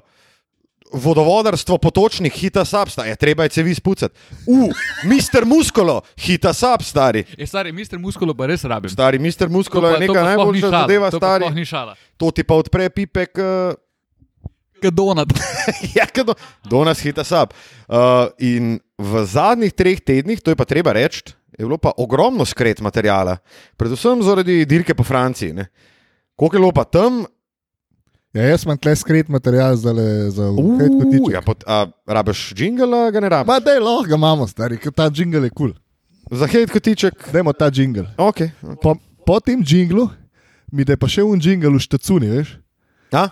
[0.92, 4.16] vodovodarstvo potočnih, hita sap, stari, je treba je cevi spucati.
[4.48, 4.70] U,
[5.06, 7.24] mister Muskolo, hita sap, stari.
[7.38, 8.90] Je stari, mister Muskulo pa res rabim.
[8.90, 11.46] Stari, mister Muskolo je pa- to neka najboljša zadeva, stari.
[12.18, 13.38] To ti pa odpre pipek.
[13.38, 13.78] Uh,
[14.80, 15.28] Kot donat.
[15.98, 17.54] ja, do, do nas hita sap.
[17.86, 22.48] Uh, in v zadnjih treh tednih, to je pa treba reči, je bilo pa ogromno
[22.48, 23.38] skret materijala,
[23.76, 25.54] predvsem zaradi dirke po Franciji.
[25.54, 25.68] Ne.
[26.40, 27.28] Koliko je bilo pa tam,
[28.34, 31.34] Ja, jaz imam tle skrit material za, kotiček.
[31.34, 33.48] ja, pot, a, rabiš jingle, a ga ne rabiš.
[33.50, 35.74] Ma da je lahko, ga imamo, stari, ker ta jingle je kul.
[35.74, 36.38] Cool.
[36.40, 38.06] Za hej kotiček, Dajmo ta jingle.
[38.18, 38.42] ok.
[38.84, 40.10] Po, po tem jinglu
[40.72, 42.54] mi da je pa še un jingle v štacuni, veš?
[43.10, 43.30] Ja,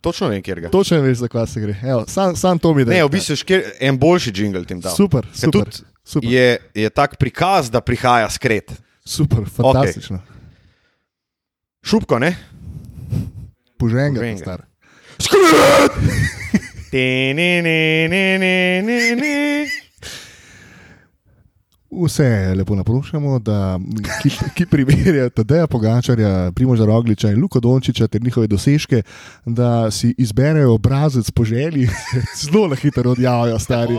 [0.00, 0.72] točno vem, kjer ga.
[0.72, 1.76] Točno veš, za kva se gre.
[1.84, 2.96] Evo, sam, sam to mi da.
[2.96, 4.96] Ne, v bistvu je en boljši jingle tim dal.
[4.96, 5.68] Super, super.
[5.68, 6.30] tudi super.
[6.30, 8.72] Je, je tak prikaz, da prihaja skret.
[9.04, 10.22] Super, fantastično.
[11.84, 12.32] Šupko, ne?
[13.78, 14.38] Poženga, Poženga.
[14.38, 14.64] star.
[15.24, 15.92] Skret!
[16.90, 19.66] Ti, ni, ni, ni, ni, ni, ni.
[21.90, 23.78] Vse lepo naprošamo, da,
[24.22, 29.02] ki, ki primerjajo Tadeja Pogačarja, Primoža Rogliča in Luko Dončiča ter njihove dosežke,
[29.46, 31.88] da si izberejo obrazec po želji,
[32.42, 33.96] zelo na hitro odjavijo, stari.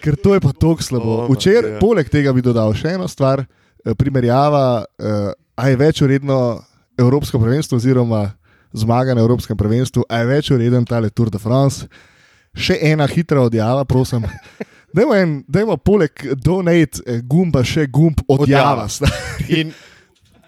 [0.00, 1.26] Ker to je pa tako slabo.
[1.32, 1.78] Včeraj, ja.
[1.78, 6.60] poleg tega, bi dodal še eno stvar, eh, primerjava, eh, a je več uredno
[6.98, 8.37] Evropsko prvenstvo, oziroma
[8.72, 11.88] zmaga na Evropskem prvenstvu, a je več ureden tale Tour de France.
[12.58, 14.24] Še ena hitra odjava, prosim.
[14.94, 18.86] Dajmo, en, dajmo poleg donate eh, gumba še gumb odjava.
[19.52, 19.74] In,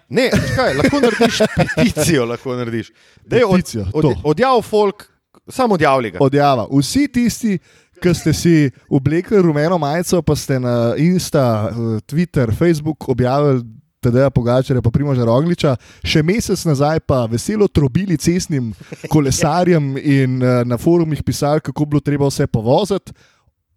[0.09, 1.43] ne, kaj, lahko narediš
[1.75, 2.25] peticijo.
[2.25, 2.89] Lahko narediš.
[3.21, 4.15] Daj od, Peticijo, od, to.
[4.33, 5.05] odjav folk,
[5.45, 6.23] samo odjavli ga.
[6.25, 6.65] Odjava.
[6.73, 7.59] Vsi tisti,
[8.01, 8.55] ki ste si
[8.89, 13.61] oblekli rumeno majico, pa ste na Insta, eh, Twitter, Facebook objavili.
[14.01, 18.71] Tadeja Pogačarja, pa Primoža Rogliča, še mesec nazaj pa veselo trobili cestnim
[19.11, 23.13] kolesarjem in uh, na forumih pisali, kako bi bilo treba vse povoziti.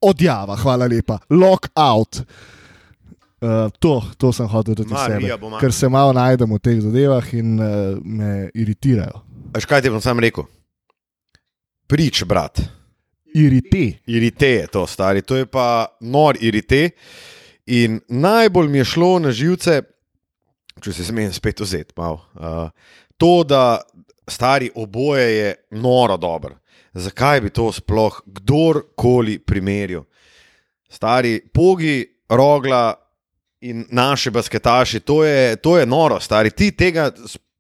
[0.04, 2.22] Odjava, hvala lepa, lockout.
[3.44, 7.58] Uh, to, to sem hotel tudi ma- ker se malo najdem v teh zadevah in
[7.60, 7.68] uh,
[8.00, 9.20] me iritirajo.
[9.54, 10.48] Veš kaj ti bom sam rekel?
[11.86, 12.64] Prič, brat.
[13.34, 13.98] Irite.
[14.08, 16.94] Irite je to, stari, to je pa nor irite.
[17.66, 19.82] In najbolj mi je šlo na živce,
[20.82, 21.60] če se smem spet
[21.96, 22.20] malo.
[22.34, 22.70] Uh,
[23.16, 23.80] to, da
[24.28, 26.56] stari oboje je noro dobro.
[26.94, 30.04] Zakaj bi to sploh kdorkoli primerjal?
[30.88, 32.94] Stari pogi, rogla
[33.60, 36.50] in naši basketaši, to je, to je noro, stari.
[36.50, 37.10] Ti tega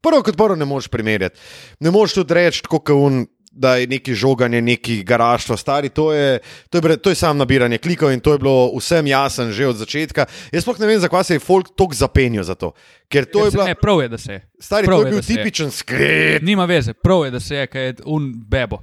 [0.04, 1.40] prvo kot prvo ne moreš primerjati.
[1.80, 3.24] Ne moreš tudi reči, tako kot un.
[3.56, 6.40] Da je neki žoganje, neki garaštvo, stari, to je,
[6.70, 9.76] to, je, to je samo nabiranje klikov in to je bilo vsem jasno že od
[9.78, 10.26] začetka.
[10.50, 12.72] Jaz sploh ne vem, zakaj se je folk tako zapenil za to.
[13.06, 14.40] Ker to Ker je bila, Ne, prav je, da se je.
[14.58, 16.42] stari, prav to je, je bil tipičen skret.
[16.42, 18.82] Nima veze, prav je, da se je, kaj je un bebo.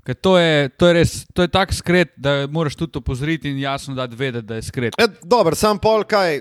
[0.00, 3.58] Ker to je, to je res, to je tak skret, da moraš tudi opozoriti in
[3.60, 4.96] jasno dati vedeti, da je skret.
[4.96, 6.40] E, Dober, sam pol kaj.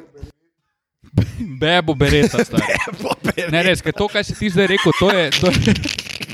[1.60, 2.64] Bebo bereta, stari.
[3.52, 5.74] Ne, res, ker to, kar si ti zdaj rekel, to je, to je,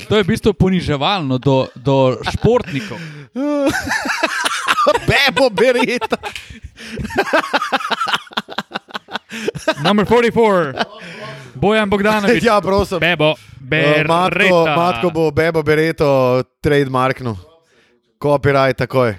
[0.07, 2.97] to je v bistvu poniževalno do, do športnikov.
[5.07, 6.17] Bebo bereta.
[9.83, 10.85] Number 44,
[11.55, 12.43] Bojan Bogdanovič.
[12.43, 12.99] ja, prosim.
[12.99, 14.75] Bebo, Uh, matko, bereta.
[14.77, 17.33] matko bo Bebo Bereto trademarknul.
[18.21, 19.15] Copyright takoj.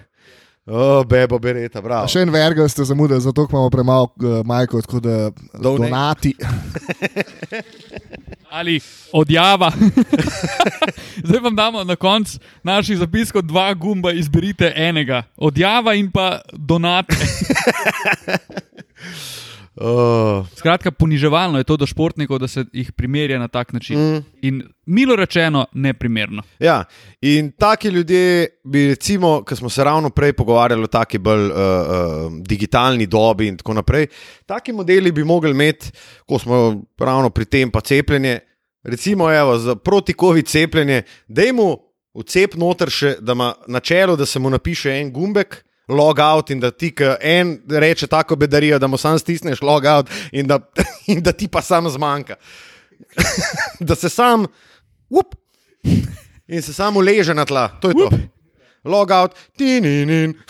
[0.66, 2.06] O, Bebo Bereta, bravo.
[2.06, 6.30] Še en vergal ste zamudili, zato imamo premalo uh, majko, tako da donati.
[8.56, 8.80] Ali
[9.12, 9.72] odjava.
[11.26, 15.22] Zdaj vam damo na koncu naših zapiskov dva gumba, izberite enega.
[15.36, 17.16] Odjava in pa donate.
[19.76, 23.98] Uh, Skratka, poniževalno je to do športnikov, da se jih primerja na tak način.
[23.98, 26.42] mm, In milo rečeno, neprimerno.
[26.58, 26.84] ja.
[27.20, 31.50] In taki ljudje bi, recimo, ki smo se ravno prej pogovarjali o taki bolj uh,
[31.52, 34.06] uh, digitalni dobi in tako naprej,
[34.46, 35.92] taki modeli bi mogli imeti,
[36.26, 38.40] ko smo ravno pri tem, pa cepljenje.
[38.82, 41.76] Recimo, evo, za proti-COVID cepljenje, da mu
[42.14, 45.64] vcep noter še, da ima na čelu, da se mu napiše en gumbek.
[45.88, 50.58] Logout in da ti en reče tako bedarijo, da mu sam stisneš logout in da,
[51.12, 52.34] in da ti pa sam zmanjka.
[53.88, 54.46] da se sam,
[55.10, 55.34] up,
[56.48, 58.10] in se samo leže na tla, to je to.
[58.84, 60.34] Logout, ti ni ni.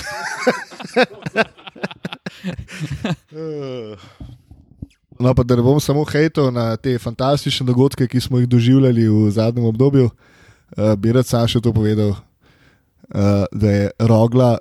[5.18, 9.08] No, pa da ne bom samo hejtel na te fantastične dogodke, ki smo jih doživljali
[9.08, 14.58] v zadnjem obdobju, uh, bi rad sam še to povedal, uh, da je rogla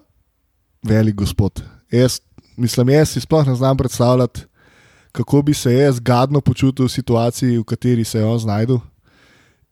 [0.88, 1.63] velik gospod.
[1.91, 2.19] Jaz,
[2.58, 4.41] mislim, jaz si sploh ne znam predstavljati,
[5.12, 8.80] kako bi se jaz gadno počutil v situaciji, v kateri se je on znašel.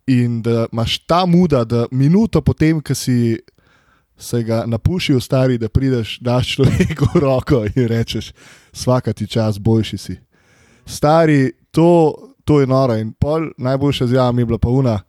[0.07, 3.39] In da imaš ta muda, da minuto potem, ko si
[4.17, 8.33] se ga napušil, stari, da prideš, daš človeku roko in rečeš,
[8.73, 10.17] vsaka ti čas, boljši si.
[10.85, 12.95] Stari, to, to je noro.
[12.95, 14.99] In pol najboljša zjava mi je bila pa una,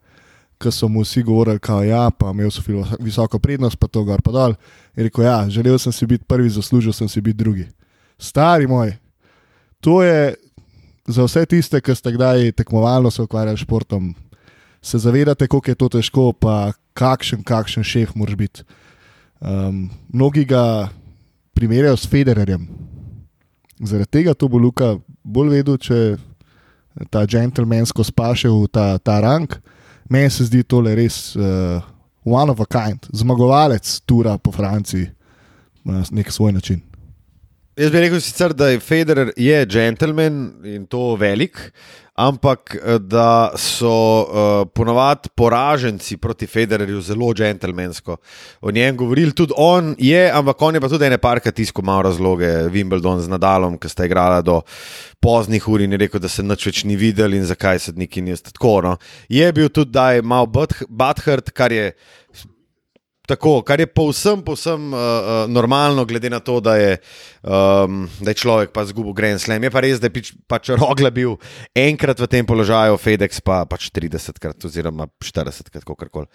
[0.61, 4.03] ki so mu vsi govorili, da ja, pa imel so filo visoko prednost, pa to
[4.03, 4.55] gor pa dol.
[4.95, 7.67] In rekel, ja, želel sem si biti prvi, zaslužil sem si biti drugi.
[8.17, 8.95] Stari moj,
[9.79, 10.35] to je
[11.07, 14.15] za vse tiste, ki ste kdaj tekmovalno se ukvarjali s športom,
[14.81, 18.63] se zavedate, koliko je to težko, pa kakšen, kakšen šef moraš biti.
[19.39, 20.89] Um, mnogi ga
[21.53, 22.67] primerjajo s Federerjem.
[23.79, 26.15] Zaradi tega to bo Luka bolj vedel, če
[27.11, 29.51] ta džentlmensko spaše v ta, ta rang.
[30.09, 31.81] Meni se zdi tole res uh,
[32.25, 35.07] one of a kind, zmagovalec tura po Franciji
[35.85, 36.81] na nek svoj način.
[37.75, 41.57] Jaz bi rekel sicer, da je Federer je gentleman in to velik,
[42.15, 48.17] ampak eh, da so uh, ponovadi poraženci proti Federerju zelo gentlemansko.
[48.61, 52.01] O njem govorili tudi on je, ampak on je pa tudi ene parka tisko malo
[52.01, 54.61] razloge, Wimbledon z Nadalom, ki sta igrala do
[55.19, 58.21] poznih ur in je rekel, da se nič več ni videl in zakaj se neki
[58.21, 58.79] ni tako.
[58.81, 58.97] No.
[59.29, 61.91] Je bil tudi, da je mal Butthurt, kar je
[63.25, 66.97] Tako, kar je povsem, povsem uh, uh, normalno, glede na to, da je,
[67.41, 69.63] um, da je človek pa zgubil Grand Slam.
[69.63, 71.37] Je pa res, da je pič, pač Rogla bil
[71.73, 76.29] enkrat v tem položaju, FedEx pa pač 30krat oziroma 40krat, kako koli.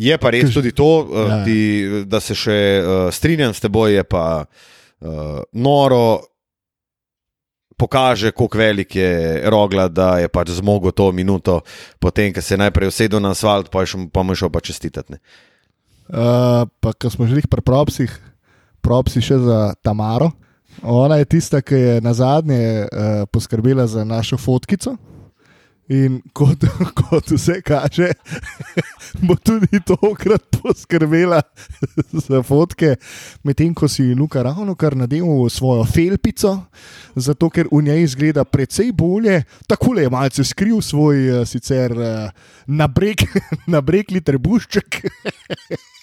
[0.00, 1.60] Je pa res tudi to, uh, ti,
[2.08, 6.24] da se še uh, strinjam s teboj, je pa uh, noro.
[7.80, 11.62] Pokaže, kako velik je rogla, da je pač zmogel to minuto,
[11.96, 13.96] potem, ko se je najprej usedel na asfalt, pa je
[14.36, 15.16] šel pa čestitati.
[16.10, 18.10] Uh, pa, ko smo že pri propsih,
[18.82, 20.34] propsi še za Tamaro.
[20.82, 24.96] Ona je tista, ki je na zadnje uh, poskrbela za našo fotkico.
[25.90, 26.62] In kot,
[26.98, 28.12] kot vse kaže,
[29.26, 31.40] bo tudi tokrat poskrbela
[32.26, 32.94] za fotke,
[33.42, 36.56] medtem ko si Luka ravno kar nadel svojo felpico,
[37.14, 39.42] zato ker v njej izgleda precej bolje.
[39.66, 41.94] Tako je malce skril svoj sicer
[42.66, 43.26] nabrek,
[43.74, 45.02] nabrekli trebušček.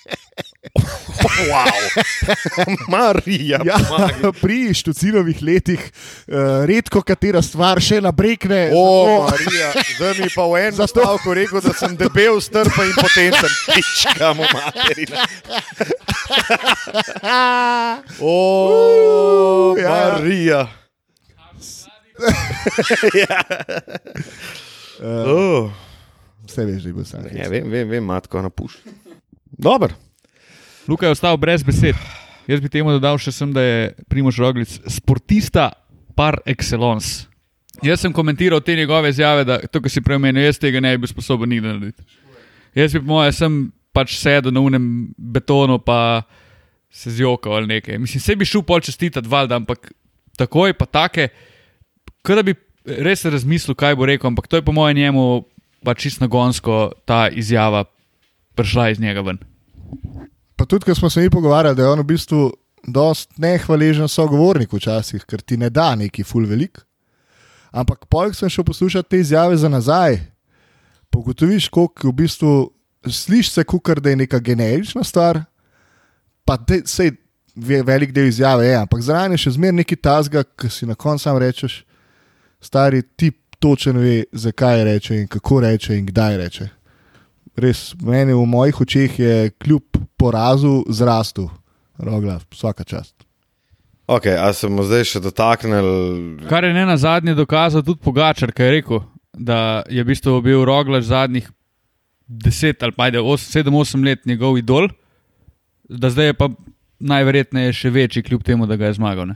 [1.49, 1.73] Wow.
[2.87, 3.77] Marija, ja,
[4.41, 8.69] pri štucinovih letih uh, redko katera stvar še nabrekne.
[8.73, 12.95] O, oh, Marija, zdaj mi pa v enem stavku rekel, da sem debel, strpa in
[12.97, 13.53] potenten.
[13.69, 15.25] Pička mu materina.
[18.19, 19.89] O, oh, ja.
[19.89, 20.61] Marija.
[23.23, 23.41] ja.
[25.01, 25.69] uh, oh.
[26.47, 27.27] Vse veš, da je bil sam.
[27.35, 29.06] Ja, vem, vem, vem, matko napušča.
[29.57, 29.93] Dobro.
[30.87, 31.95] Luka je ostal brez besed.
[32.47, 35.71] Jaz bi temu dodal še sem, da je Primož Roglic sportista
[36.15, 37.25] par excellence.
[37.83, 41.03] Jaz sem komentiral te njegove izjave, da to, kar si premenil, jaz tega ne bi
[41.03, 42.05] bil sposoben nikdar narediti.
[42.77, 43.57] Jaz bi, moje, sem
[43.93, 44.85] pač sedel na unem
[45.17, 46.23] betonu, pa
[46.93, 47.97] se zjokal ali nekaj.
[47.99, 49.91] Mislim, se bi šel pol čestitati, valjda, ampak
[50.37, 51.29] takoj pa take,
[52.23, 55.27] da bi res razmislil, kaj bo rekel, ampak to je po mojem njemu
[55.85, 57.83] pač čisto nagonsko ta izjava
[58.57, 59.37] prišla iz njega ven.
[60.57, 62.51] Pa tudi, ko smo se mi pogovarjali, da je on v bistvu
[62.87, 66.81] dost nehvaležen sogovornik včasih, ker ti ne da neki ful velik.
[67.71, 70.17] Ampak pojk sem šel poslušati te izjave za nazaj.
[71.09, 72.53] Pogotoviš, koliko v bistvu
[73.05, 75.43] slišiš se, kukar da je neka generična stvar,
[76.45, 77.11] pa se
[77.55, 81.23] velik del izjave je, ampak zraven je še zmeraj neki tasga, ki si na koncu
[81.23, 81.83] sam rečeš,
[82.61, 86.76] stari tip točno ve, zakaj reče in kako reče in kdaj reče
[87.57, 91.49] res meni v mojih očeh je kljub porazu zrastel,
[91.97, 93.15] rogla, vsaka čast.
[94.07, 96.45] Ok, a se bomo zdaj še dotaknili?
[96.47, 99.01] Kar je ne na zadnje dokazal tudi Pogačar, ki je rekel,
[99.33, 101.49] da je v bistvu bil roglaž zadnjih
[102.27, 104.87] 10 ali pa 7-8 let njegov idol,
[105.89, 106.49] da zdaj je pa
[106.99, 109.27] najverjetneje še večji, kljub temu, da ga je zmagal.
[109.33, 109.35] Ne?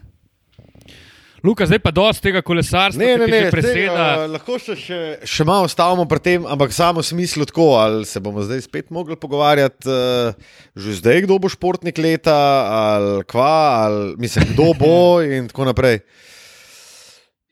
[1.43, 3.73] Luka, zdaj pa dosti tega kolesarstva, ne, ne, ne, preseda.
[3.73, 8.05] Te, uh, lahko še, še, še malo ostavimo pri tem, ampak samo smislu tako, ali
[8.05, 12.37] se bomo zdaj spet mogli pogovarjati, uh, že zdaj, kdo bo športnik leta,
[12.77, 14.93] ali kva, ali mislim, kdo bo
[15.25, 16.03] in tako naprej.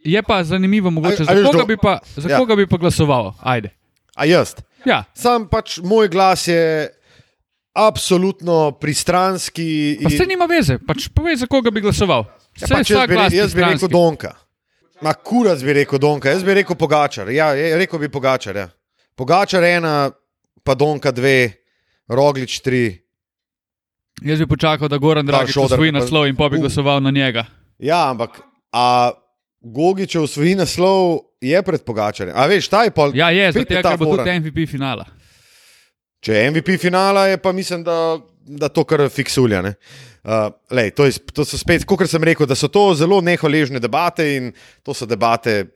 [0.06, 1.66] Je pa zanimivo, mogoče, a, a za, koga, do...
[1.66, 2.38] bi pa, za ja.
[2.38, 3.34] koga bi pa glasoval?
[3.42, 3.74] Ajde.
[4.14, 4.54] A jaz.
[4.86, 5.02] Ja.
[5.18, 6.94] Sam pač moj glas je.
[7.80, 10.02] Absolutno pristranski.
[10.04, 12.26] Pa se nima veze, pač povej, za koga bi glasoval.
[12.60, 14.34] Ja, pač jaz, bi, jaz bi rekel Donka.
[15.02, 17.30] Na kuras bi rekel Donka, jaz bi rekel Pogačar.
[17.32, 18.56] Ja, rekel bi Pogačar.
[18.56, 18.68] Ja.
[19.16, 20.12] Pogačar ena,
[20.64, 21.54] pa Donka dve,
[22.10, 22.84] Roglič tri.
[24.26, 27.46] Jaz bi počakal, da Goran Dragič osvoji naslov in pa bi glasoval na njega.
[27.80, 28.42] Ja, ampak
[28.76, 29.12] a
[29.62, 32.36] Gogičev osvoji naslov je pred Pogačarjem.
[32.36, 33.16] A veš, ta je pol.
[33.16, 35.08] Ja, je, zato je bo tudi MVP finala.
[36.20, 38.20] Če je MVP finala, je pa mislim, da
[38.58, 39.62] da to kar fiksulja.
[39.62, 39.76] ne.
[40.24, 43.80] Uh, lej, to, je, to so spet, kot sem rekel, da so to zelo nehvaležne
[43.80, 44.52] debate in
[44.84, 45.70] to so debate,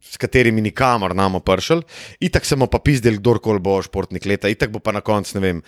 [0.00, 1.82] s katerimi nikamor namo pršel.
[2.24, 5.44] Itak se bomo pa pizdeli, kdorkoli bo športnik leta, itak bo pa na koncu, ne
[5.44, 5.62] vem.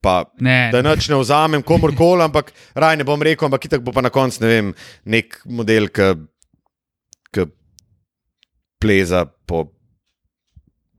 [0.00, 3.90] Pa, Ne, da noč ne vzamem komorkoli, ampak raj ne bom rekel, ampak itak bo
[3.90, 4.68] pa na koncu, ne vem,
[5.10, 7.48] nek model, ki
[8.78, 9.64] pleza po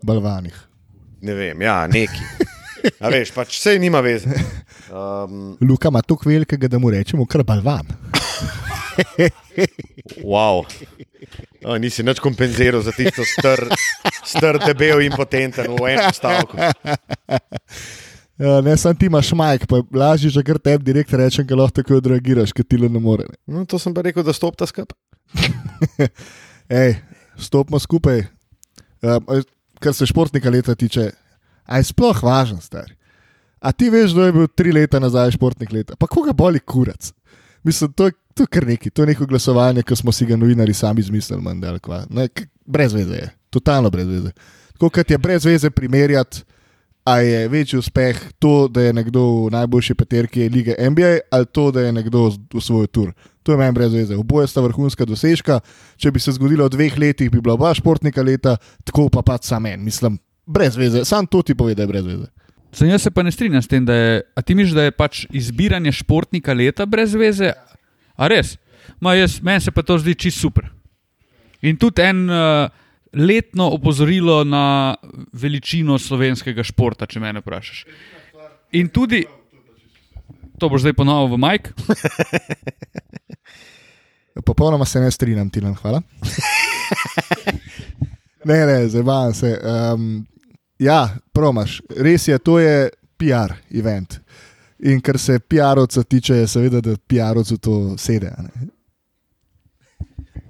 [0.04, 0.56] balvanih.
[1.22, 2.49] Ne vem, ja, neki.
[3.00, 4.34] A veš, pač vse nima veze.
[4.90, 7.86] Um, Luka ima tako velikega, da mu rečemo kar balvan.
[10.26, 10.66] wow.
[11.62, 13.70] o, nisi nič kompenziral za tisto str,
[14.26, 16.58] str debel in potenten v enem stavku.
[18.40, 21.60] Ja, ne, sam ti imaš majk, pa je lažje, že kar tebi direkt rečem, ker
[21.60, 23.26] lahko tako odreagiraš, ker ti le ne more.
[23.28, 23.36] Ne.
[23.52, 24.96] No, to sem pa rekel, da stopta skup.
[26.82, 26.96] Ej,
[27.36, 28.24] stopimo skupaj.
[29.04, 29.44] Uh,
[29.84, 31.10] kar se športnika leta tiče,
[31.70, 32.90] a je sploh važen, star.
[33.62, 37.12] A ti veš, da je bil tri leta nazaj športnik leta, pa koga boli kurac.
[37.64, 40.38] Mislim, to je, to je kar neki, to je neko glasovanje, ki smo si ga
[40.40, 42.06] novinari sami izmislili, manj ali kva.
[42.10, 42.30] Ne,
[42.66, 44.32] brez veze je, totalno brez veze.
[44.74, 46.46] Tako kot je brez veze primerjati,
[47.10, 51.72] a je večji uspeh to, da je nekdo v najboljši peterki lige NBA ali to,
[51.72, 53.12] da je nekdo usvojil tur.
[53.44, 54.16] To je meni brez veze.
[54.16, 55.60] Oboje sta vrhunska dosežka.
[55.98, 59.48] Če bi se zgodilo v dveh letih, bi bila oba športnika leta, tako pa pač
[59.50, 59.82] sam en.
[59.84, 60.20] Mislim,
[60.50, 61.06] brez veze.
[61.06, 62.30] Sam to ti pove, da je brez veze.
[62.74, 64.22] Sem jaz se pa ne strinjam s tem, da je.
[64.36, 67.54] A ti misliš, da je pač izbiranje športnika leta brez veze?
[68.18, 68.58] A res?
[69.02, 70.70] Ma jaz, meni se pa to zdi čist super.
[71.66, 72.70] In tudi en uh,
[73.14, 74.96] letno opozorilo na
[75.34, 77.84] veličino slovenskega športa, če me vprašaš.
[78.78, 79.24] In tudi,
[80.62, 81.74] to boš zdaj ponovil v Mike.
[84.50, 86.02] Popolnoma se ne strinjam, Tilan, hvala.
[88.50, 89.58] ne, ne, zabavam se.
[89.58, 90.26] Um,
[90.80, 94.20] ja, promaš, res je, to je PR event.
[94.80, 98.32] In kar se PR-ovca tiče, je seveda, da PR-ovcu to sede.
[98.38, 98.68] a ne.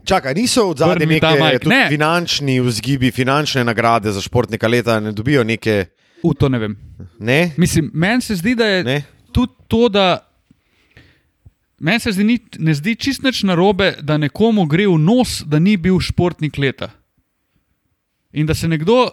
[0.06, 1.88] Čakaj, niso od zadnje neke Mike, tudi ne.
[1.90, 5.86] finančni vzgibi, finančne nagrade za športnika leta, ne dobijo neke.
[6.24, 6.78] V to ne vem.
[7.20, 7.52] Ne?
[7.58, 9.04] Mislim, meni se zdi, da je ne?
[9.32, 10.26] tudi to, da.
[11.80, 15.60] Meni se zdi, ni, ne zdi čist nič narobe, da nekomu gre v nos, da
[15.60, 16.90] ni bil športnik leta.
[18.34, 19.10] In da se nekdo,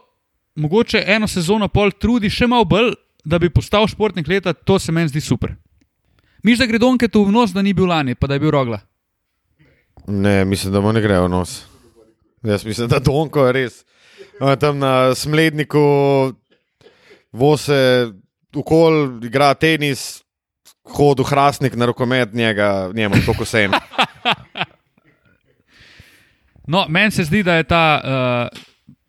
[0.56, 4.92] mogoče eno sezono pol, trudi še malo bolj, da bi postal športnik leta, to se
[4.92, 5.54] meni zdi super.
[6.46, 8.52] Miš, da gre Donke tu v nos, da ni bil lani, pa da je bil
[8.54, 8.80] rogla.
[10.06, 11.56] Ne, mislim, da mu ne grejo v nos.
[12.46, 13.80] Jaz mislim, da Donko je res.
[14.60, 15.80] Tam na smledniku
[17.32, 18.12] vose
[18.54, 20.22] ukol, igra tenis,
[20.96, 23.74] hodi v hrastnik na rokomet, njega, njemu to kosem.
[26.66, 28.62] No, meni se zdi, da je ta, uh,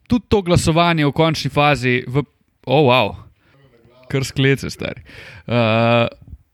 [0.08, 2.24] tudi to glasovanje v končni fazi, v,
[2.66, 3.14] oh, wow,
[4.08, 5.04] kar sklece, stari.
[5.44, 6.08] Uh,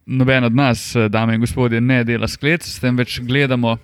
[0.07, 3.79] noben od nas, eh, dame in gospodje, ne dela sklec, s tem več gledamo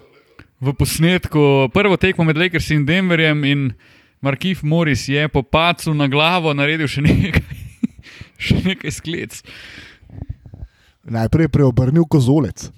[0.60, 3.70] v posnetku prvo tekmo med Lakersi in Denverjem in
[4.20, 7.56] Markif Morris je po pacu na glavo naredil še nekaj,
[8.68, 9.40] nekaj sklec.
[11.10, 12.68] Najprej je preobrnil kozolec.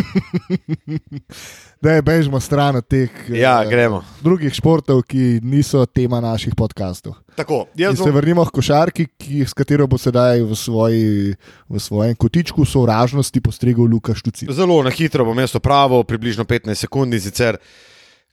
[1.82, 4.04] da je bežmo stran od teh Ja, eh, gremo.
[4.20, 7.14] drugih športov, ki niso tema naših podkastov.
[7.34, 11.34] Tako, jaz se bom, vrnimo k košarki, ki, s katero bo sedaj v, svoji,
[11.68, 14.46] v svojem kotičku sovražnosti postregel Luka Štuci.
[14.50, 17.56] zelo na hitro bom jaz opravil, približno 15 sekund, in sicer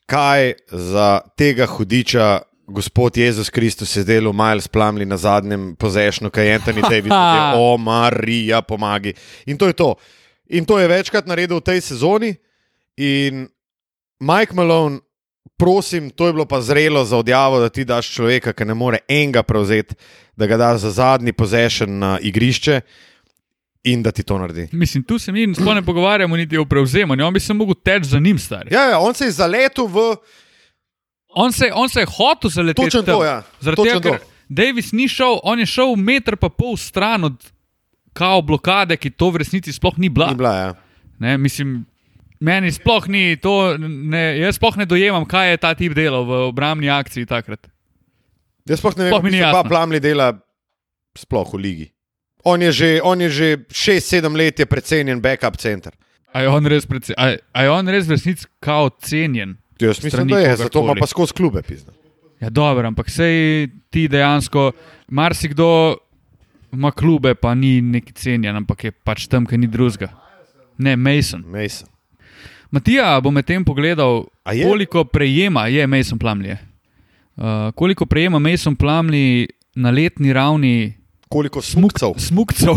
[0.05, 2.41] kaj za tega hudiča.
[2.67, 7.11] Gospod Jezus Kristus je delal Miles Plumley na zadnjem pozešnu, kaj je Anthony Davis,
[7.63, 9.13] o Marija, pomagi.
[9.45, 9.95] In to je to.
[10.49, 12.35] In to je večkrat naredil v tej sezoni.
[12.97, 13.47] In
[14.19, 14.99] Mike Malone,
[15.57, 18.97] prosim, to je bilo pa zrelo za odjavo, da ti daš človeka, ki ne more
[19.07, 19.95] enega prevzeti,
[20.35, 22.81] da ga daš za zadnji pozešen na igrišče
[23.83, 24.67] in da ti to naredi.
[24.71, 28.19] Mislim, tu se mi ne pogovarjamo niti o prevzemanju, on bi se mogel teči za
[28.19, 28.73] njim, stari.
[28.73, 30.15] Ja, ja, on se je zaletel v.
[31.29, 32.85] On se, on se je hotel zaleteti.
[32.85, 33.15] Točno tam.
[33.15, 33.43] to, ja.
[33.59, 34.19] Zaradi tega, ker.
[34.49, 37.51] Davis ni šel, on je šel meter pa pol stran od
[38.17, 40.31] kao blokade, ki to v resnici sploh ni bila.
[40.33, 40.71] Ni bila, ja.
[41.21, 41.83] Ne, mislim,
[42.41, 46.41] meni sploh ni to, ne, jaz sploh ne dojemam, kaj je ta tip delal v
[46.49, 47.69] obrambni akciji takrat.
[48.67, 49.69] Jaz sploh ne vem, kako pa jasno.
[49.69, 50.33] Plamli dela
[51.17, 51.87] sploh v ligi.
[52.47, 55.93] On je že, on je že 6-7 let je precenjen backup center.
[56.33, 59.57] A je on res, predse, a, a je on res v resnici kao cenjen?
[59.79, 60.99] Jaz mislim, da je, zato ima kogarkoli.
[60.99, 61.93] pa skozi klube pisno.
[62.41, 64.71] Ja, dobro, ampak sej ti dejansko,
[65.09, 65.97] marsikdo
[66.73, 70.09] ima klube, pa ni neki cenjen, ampak je pač tam, ker ni drugega.
[70.77, 71.43] Ne, Mason.
[71.47, 71.89] Mason.
[72.71, 76.57] Matija bo med tem pogledal, koliko prejema, je Mason Plumley.
[77.37, 80.93] Uh, koliko prejema Mason Plumley na letni ravni
[81.29, 82.13] Koliko smukcev?
[82.17, 82.75] smukcev.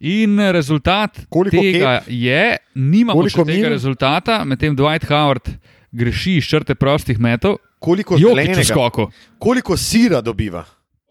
[0.00, 3.70] In rezultat Koliko tega je, nimamo Koliko še tega mil?
[3.72, 5.48] rezultata, medtem Dwight Howard
[5.92, 9.06] greši iz črte prostih metov, Koliko, zelenega,
[9.38, 10.64] koliko sira dobiva,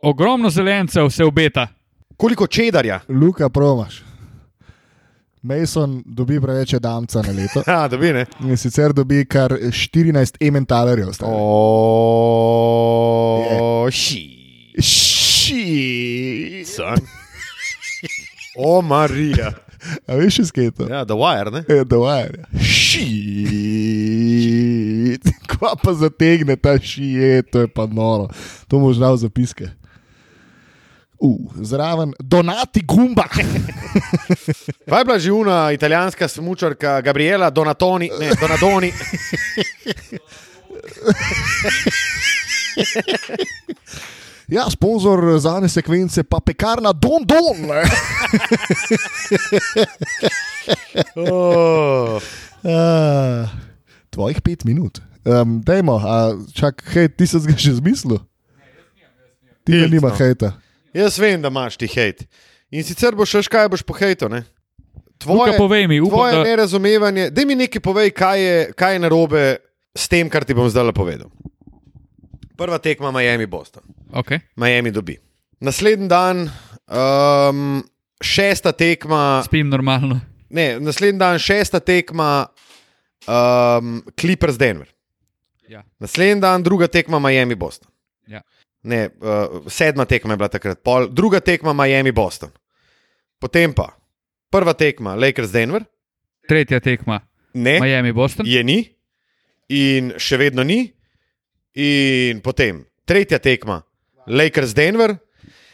[0.06, 1.68] Ogromno zelencev se obeta.
[2.18, 3.00] koliko čedarja.
[3.10, 4.02] Luka, promaš.
[5.42, 7.64] Mason dobi preveč damca na leto.
[7.72, 8.26] Ja, dobi ne.
[8.40, 11.12] In sicer dobi kar 14 ementalerjev.
[11.14, 11.32] stari.
[11.36, 12.58] O,
[13.92, 14.32] ši.
[16.66, 16.98] Son.
[18.58, 19.52] O, Marija.
[20.08, 20.84] A veš, iz keta?
[20.90, 21.64] Ja, The Wire, ne?
[21.70, 22.28] Je, da vaja.
[23.96, 25.22] Shit.
[25.48, 28.28] Kva pa zategne ta šije, to je pa noro.
[28.68, 29.70] To mu žal zapiske.
[31.20, 33.24] Uh, zraven donati gumba.
[34.90, 38.92] Kaj je bila že una italijanska smučarka Gabriela Donatoni, ne, Donadoni.
[44.48, 47.68] Ja, sponzor zadnje sekvence pa pekarna Don Don.
[47.68, 47.84] ne.
[51.16, 52.22] Oh.
[52.64, 53.46] Ah,
[54.10, 55.02] tvojih pet minut.
[55.26, 58.18] Um, dajmo, a čak, hej, ti si ga že zmislil?
[59.66, 60.18] Ti ga nima no.
[60.18, 60.58] hejta.
[60.96, 62.24] Jaz vem, da imaš ti hejt.
[62.72, 64.46] In sicer boš še kaj boš pohejto, ne?
[65.26, 67.30] Luka, povej mi, upam, tvoje da- nerazumevanje.
[67.34, 69.44] Daj mi nekaj povej, kaj je, kaj je narobe
[69.96, 71.32] s tem, kar ti bom zdaj povedal.
[72.56, 73.84] Prva tekma Miami Boston.
[74.16, 74.40] Okay.
[74.56, 75.18] Miami dobi.
[75.60, 76.46] Naslednji dan,
[76.88, 77.84] um,
[78.22, 80.20] šesta tekma, Spim normalno.
[80.50, 82.48] ne, naslednji dan, šesta tekma,
[83.28, 84.88] um, Clippers Denver.
[85.68, 85.84] Ja.
[86.00, 87.90] Naslednji dan, druga tekma Miami Boston.
[88.28, 88.42] Ja.
[88.86, 92.52] Ne, uh, sedma tekma je bila takrat, pol, druga tekma Miami Boston.
[93.42, 93.90] Potem pa
[94.54, 95.82] prva tekma Lakers Denver,
[96.46, 97.20] Tretja tekma,
[97.58, 98.46] ne, Miami, Boston.
[98.46, 98.78] je ni,
[99.74, 100.92] in še vedno ni.
[101.76, 103.82] In potem tretja tekma
[104.30, 105.18] Lakers Denver,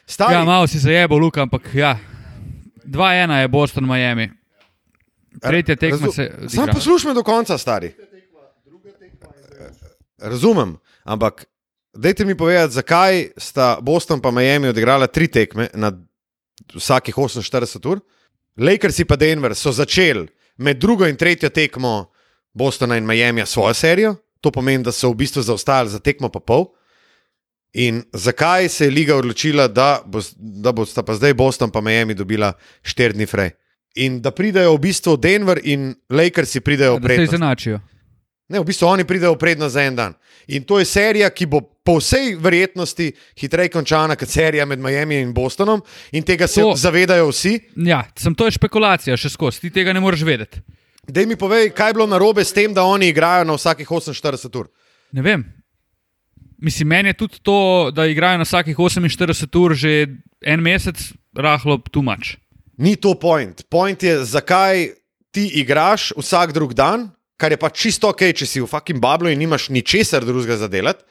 [0.08, 0.34] stari.
[0.40, 2.00] Ja, malo si zajebo, Luka, ampak ja.
[2.88, 4.32] 2-1 je Boston, Miami.
[5.42, 6.26] Tretja tekma Razu- se.
[6.50, 7.92] Sam poslušaj me do konca, stari.
[10.18, 11.46] Razumem, ampak
[11.94, 15.92] dajte mi povedati, zakaj sta Boston in Miami odigrala tri tekme na
[16.74, 18.00] vsakih 48 ur.
[18.58, 20.28] Lakers in pa Denver so začeli
[20.58, 22.12] med drugo in tretjo tekmo
[22.54, 26.40] Bostona in Miami svojo serijo, to pomeni, da so v bistvu zaostali za tekmo pa
[26.40, 26.66] pol.
[27.74, 32.14] In zakaj se je liga odločila, da, bo, da bosta pa zdaj Boston in Miami
[32.14, 33.52] dobila štiri dni frej?
[33.96, 37.80] In da pridejo v bistvu Denver in Lakersi pridejo v Da se izenačijo.
[38.52, 40.14] Ne, v bistvu oni pridejo v prednost za en dan.
[40.52, 43.08] In to je serija, ki bo po vsej verjetnosti
[43.40, 45.82] hitreje končana kot serija med Miami in Bostonom,
[46.12, 47.54] in tega se To- zavedajo vsi.
[47.88, 50.60] Ja, sem to je špekulacija, še skozi, ti tega ne moreš vedeti.
[51.08, 54.60] Dej mi povej, kaj je bilo narobe s tem, da oni igrajo na vsakih 48
[54.60, 54.68] ur.
[55.12, 55.46] Ne vem.
[56.62, 60.08] Mislim, meni je tudi to, da igrajo na vsakih 48 ur že
[60.46, 60.98] en mesec,
[61.34, 62.36] rahlo tumač.
[62.78, 63.64] Ni to point.
[63.70, 64.94] Point je, zakaj
[65.32, 67.10] ti igraš vsak drug dan,
[67.42, 70.70] kar je pa čisto ok, če si v fucking bablu in nimaš ničesar drugega za
[70.70, 71.02] delati,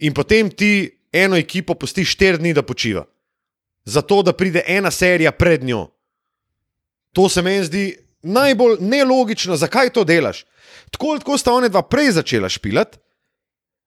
[0.00, 3.04] in potem ti eno ekipo pustiš štiri dni, da počiva.
[3.84, 5.90] Zato, da pride ena serija pred njo.
[7.12, 7.84] To se meni zdi
[8.22, 10.44] najbolj nelogično, zakaj to delaš.
[10.90, 12.98] Tako ali tako sta one dva prej začela špilati.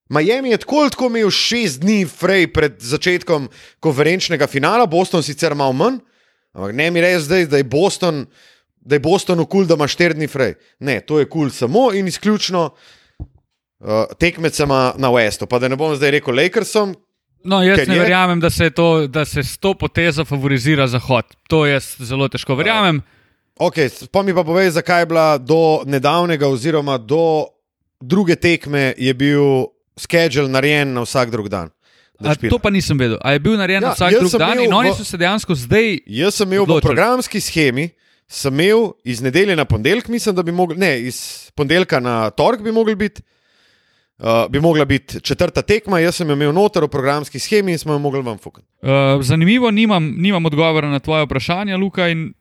[0.09, 3.49] Miami je tako ali tako imel šest dni frej pred začetkom
[3.79, 5.97] konferenčnega finala, Boston sicer malo manj,
[6.53, 8.25] ampak ne mi reči zdaj, da je Boston,
[8.85, 10.53] da je Boston kul, cool, da ima štiri dni frej.
[10.79, 12.69] Ne, to je kul cool samo in izključno
[13.79, 15.45] uh, tekmecema na Westu.
[15.45, 16.95] Pa da ne bom zdaj rekel Lakersom,
[17.43, 21.25] No, jaz ne je- verjamem, da se, to, da se s to potezo favorizira Zahod.
[21.47, 23.01] To jaz zelo težko verjamem.
[23.55, 27.45] Okay, pa mi pa povej, zakaj je bila do nedavnega, oziroma do
[28.01, 31.69] druge tekme, je bil schedule narejen na vsak drug dan.
[32.19, 33.17] da A, to pa nisem vedel.
[33.21, 35.55] A je bil narejen Ja, ja, vsak drug dan in oni v- so se dejansko
[35.55, 35.99] zdaj.
[36.07, 36.89] Jaz sem imel v Odločili.
[36.89, 37.89] programski schemi,
[38.27, 42.61] sem imel iz nedelje na ponedeljek, mislim, da bi mogli, ne, iz ponedeljka na torek
[42.61, 43.21] bi mogli biti.
[44.17, 47.77] Uh, bi mogla biti četrta tekma, jaz sem jo imel noter v programski schemi in
[47.77, 48.67] smo jo mogli vam fukati.
[48.81, 52.07] Uh, zanimivo, nimam, nimam odgovora na tvoje vprašanje, Luka.
[52.07, 52.33] in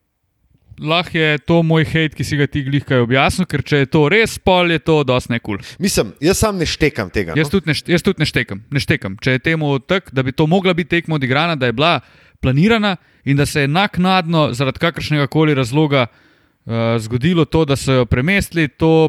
[0.79, 4.09] Lahko je to moj hate, ki si ga ti glihkaj objasnil, ker če je to
[4.11, 5.61] res, pol je to dosti nekul.
[5.61, 5.77] Cool.
[5.79, 7.37] Mislim, jaz sam ne štekam tega.
[7.39, 7.59] Jaz No?
[7.59, 9.15] tudi ne, jaz tudi ne štekam, ne štekam.
[9.23, 12.01] Če je temu tako, da bi to mogla biti tekmo odigrana, da je bila
[12.45, 18.03] planirana in da se je naknadno zaradi kakršnega koli razloga uh, zgodilo to, da so
[18.03, 19.09] jo premestili, to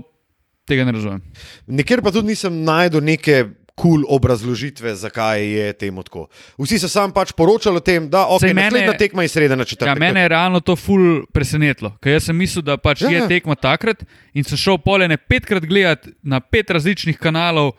[0.65, 1.21] tega ne razumem.
[1.67, 3.43] Nikjer pa tudi nisem najdel neke
[3.75, 6.27] kul cool obrazložitve, zakaj je temu tako.
[6.57, 9.65] Vsi so sam pač poročali o tem, da okay, mene- naslednja tekma je sreda na
[9.67, 9.87] četrtek.
[9.91, 13.17] Ja, mene je realno to ful presenetilo, ker jaz sem mislil, da pač Ja, ja,
[13.17, 13.23] ja.
[13.23, 17.73] je tekma takrat in sem šel polene petkrat gledati na pet različnih kanalov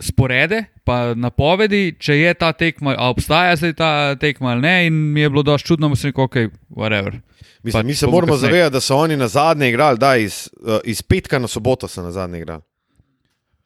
[0.00, 3.90] sporede, pa napovedi, če je ta tekma, a obstaja zdaj ta
[4.20, 4.86] tekma ali ne.
[4.86, 6.36] In mi je bilo dosti čudno, da sem rekel, ok,
[6.70, 7.20] whatever.
[7.62, 8.50] Mislim, Pač mi se moramo kasneje.
[8.50, 12.02] zavedati, da so oni na zadnje igrali, da iz, uh, iz petka na soboto so
[12.02, 12.62] na zadnje igrali.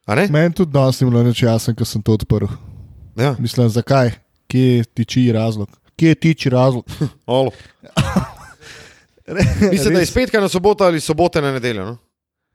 [0.05, 0.27] A ne?
[0.31, 2.47] Meni tudi danes ni bilo nič jasno, ko sem to odprl.
[3.17, 4.11] Ja, Mislim, zakaj,
[4.47, 5.69] kje tiči razlog.
[5.95, 6.85] Kje tiči razlog?
[9.71, 11.85] Mislim, da je iz petka na soboto ali sobote na nedeljo.
[11.85, 11.97] No?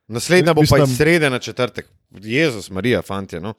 [0.08, 1.86] Naslednja bo pa Mislim- iz srede na četrtek.
[2.12, 3.40] Jezus, Marija, fantje.
[3.40, 3.54] No?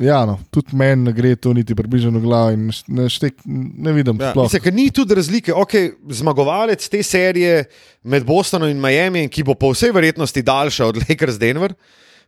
[0.00, 4.18] Ja, no, tudi meni ne gre to niti približno glavo in ne, štek, ne vidim.
[4.20, 4.48] Ja, sploh.
[4.52, 5.52] mislim, ni tudi razlike.
[5.52, 7.64] Okay, zmagovalec te serije
[8.02, 11.74] med Bostonom in Miami, ki bo po vsej verjetnosti daljša od Lakers Denver,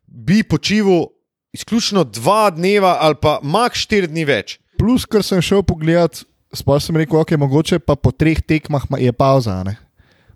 [0.07, 1.07] bi počival
[1.53, 4.59] izključno dva dneva ali pa max štiri dni več.
[4.79, 6.23] Plus, ker sem šel pogledat,
[6.55, 9.77] sploh sem rekel, ok, mogoče pa po treh tekmah ma- je pauza ne,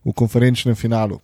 [0.04, 1.20] v konferenčnem finalu.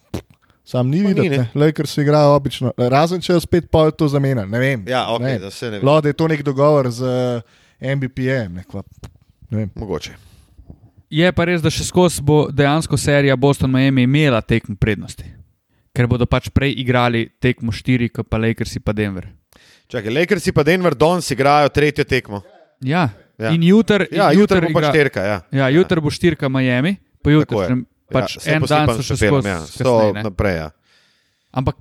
[0.65, 1.37] Sam ni Pa ni, videti, ne.
[1.39, 1.49] ne.
[1.57, 4.47] Lakers se igrajo obično, razen če jo spet pol to zamenja.
[4.47, 4.85] Ne vem.
[4.89, 5.39] Ja, ok, ne.
[5.39, 5.85] da se ne ve.
[6.01, 7.05] Da je to nek dogovor z
[7.79, 8.55] MBPM.
[8.55, 8.83] Nekva,
[9.51, 9.71] ne vem.
[9.75, 10.15] Mogoče.
[11.11, 15.25] Je pa res, da še skozi bo dejansko serija Boston-Miami imela tekmo prednosti.
[15.95, 19.29] Ker bodo pač prej igrali tekmo 4, kot pa Lakersi pa Denver.
[19.87, 22.41] Čakaj, Lakersi pa Denver Dons igrajo tretjo tekmo.
[22.81, 23.47] Ja, Ja.
[23.47, 23.51] ja.
[23.51, 25.23] in jutri Ja, jutri bo pa šterka.
[25.23, 25.39] Ja.
[25.51, 27.67] Ja, jutri bo štirka Miami, pa Tako jutri je.
[27.67, 27.81] sem
[28.12, 29.48] pač ja, en dan so še skozi.
[29.48, 30.22] Ja, kasneje, to ne.
[30.22, 30.57] naprej.
[30.57, 30.68] Ja.
[31.55, 31.76] Ampak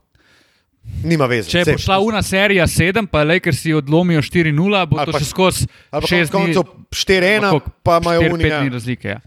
[1.04, 1.48] Nima veze.
[1.48, 5.30] če bo šla una serija 7, pa Lakersi odlomijo 4-0, bo Ali to pa- še
[5.30, 8.60] skozi Ali pa 6 konec koncev 4-1, pa imajo 4-5 Unija.
[8.60, 9.08] dni razlike.
[9.08, 9.20] Ja.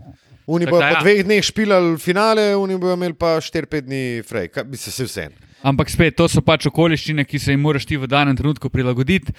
[0.46, 1.00] Oni bodo po ja.
[1.02, 4.50] dveh dneh špilali finale, oni bodo imeli pa 4-5 dni frej.
[4.64, 5.28] Bi se vse.
[5.66, 9.32] Ampak spet, to so pač okoliščine, ki se jim moraš ti v danem trenutku prilagoditi.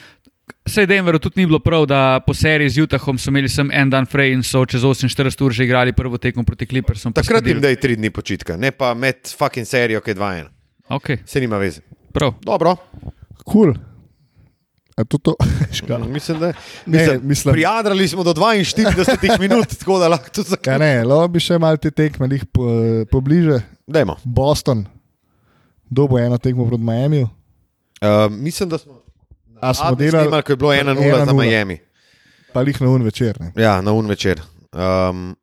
[0.66, 3.90] Vse Denveru tudi ni bilo prav, da po seriji z Utahom so imeli sem en
[3.90, 7.14] dan frej in so čez 48 ur že igrali prvo tekmo proti Clippersom.
[7.14, 7.62] Takrat jim skadili.
[7.62, 10.48] daj 3 dni počitka, ne pa med fucking serijo, ki je 2-1.
[10.90, 11.82] Ok, Se nima veze.
[12.14, 12.34] prav.
[12.42, 12.76] Dobro,
[13.46, 13.64] Kul.
[13.66, 13.74] Cool.
[14.98, 15.36] A to to?
[15.74, 15.98] Škoda.
[16.00, 16.54] mislim, da Ne,
[16.88, 20.78] mislim, mislim- prijadrali smo do 42 minut, tako da lahko tudi Ja, zaključimo.
[20.80, 22.64] ne, lahko bi še malo te tekme njih po,
[23.06, 23.60] pobliže.
[23.88, 24.16] Dajmo.
[24.24, 24.86] Boston,
[25.86, 27.22] kdo bo eno tekmo proti Miami?
[27.22, 27.30] Uh,
[28.32, 28.97] mislim, da smo.
[29.62, 31.34] A smo delali, snemali, ko je bilo 1-0 za 1:0.
[31.34, 31.80] Miami.
[32.54, 33.38] pa jih na un večer.
[33.40, 33.52] Ne.
[33.56, 34.42] Ja, na un večer.
[34.74, 35.36] Um,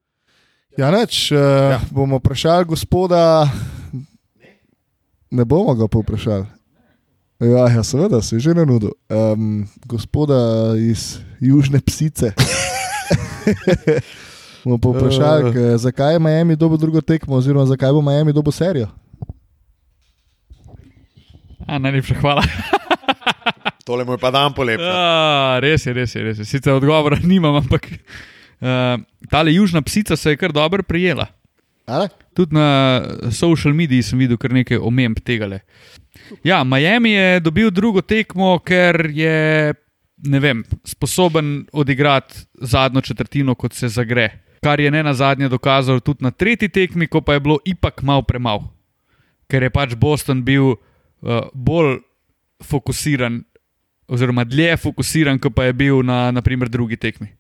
[0.78, 1.70] Ja, neč, uh, Ja.
[1.70, 1.80] ja.
[1.90, 3.48] bomo vprašali gospoda.
[5.30, 6.46] Ne bomo ga povprašali.
[7.40, 8.90] Ja, ja, seveda, se je že na nudu.
[9.10, 12.32] Um, gospoda iz Južne Psice.
[14.64, 15.76] bomo povprašali, uh.
[15.78, 18.88] zakaj je Miami dobil drugo tekmo, oziroma zakaj bo Miami dobil serijo.
[21.66, 22.42] A, najlepša hvala.
[23.84, 24.80] tole mu je pa dan polep.
[24.80, 26.48] A, res je, res je, res je.
[26.48, 28.98] Sicer odgovora nimam, ampak uh,
[29.30, 31.28] tale južna psica se je kar dobro prijela.
[32.34, 35.60] Tudi na social mediji sem videl kar nekaj omemb tega.
[36.44, 39.74] Ja, Miami je dobil drugo tekmo, ker je
[40.24, 44.30] ne vem, sposoben odigrati zadnjo četrtino, kot se zagre.
[44.62, 48.02] Kar je ne na zadnje dokazal tudi na tretji tekmi, ko pa je bilo ipak
[48.02, 48.70] malo premalo.
[49.50, 50.78] Ker je pač Boston bil uh,
[51.52, 51.98] bolj
[52.64, 53.42] fokusiran,
[54.08, 57.30] oziroma dlje fokusiran, kot pa je bil na naprimer, drugi tekmi.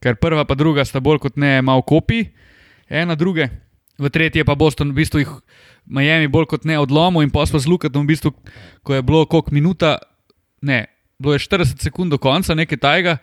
[0.00, 2.30] Ker prva pa druga sta bolj kot ne malo kopij,
[2.88, 3.48] ena druge.
[4.00, 5.32] V tretji je pa Boston v bistvu jih
[5.84, 8.32] Miami bolj kot ne odlomil in posla z Lukatom, v bistvu,
[8.82, 9.98] ko je bilo koliko minuta,
[10.62, 10.86] ne,
[11.20, 13.16] bilo je 40 sekund do konca, nekaj tajega,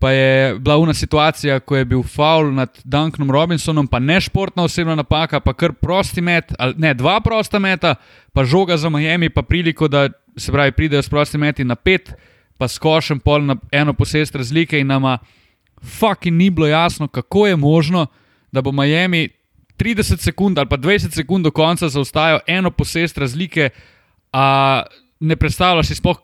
[0.00, 4.64] pa je bila una situacija, ko je bil faul nad Duncanom Robinsonom, pa ne športna
[4.64, 7.94] osebna napaka, pa kar prosti met, ali ne, dva prosta meta,
[8.32, 12.12] pa žoga za Miami, pa priliko, da se pravi, pridejo s prosti meti na pet,
[12.58, 15.18] pa skošem pol na eno posest razlike in nama
[15.82, 18.06] fucking ni bilo jasno, kako je možno,
[18.52, 19.28] da bo Miami
[19.78, 23.70] 30 sekund ali pa 20 sekund do konca zaostajal eno posest razlike,
[24.32, 24.82] a
[25.20, 26.18] ne predstavljaš si sploh,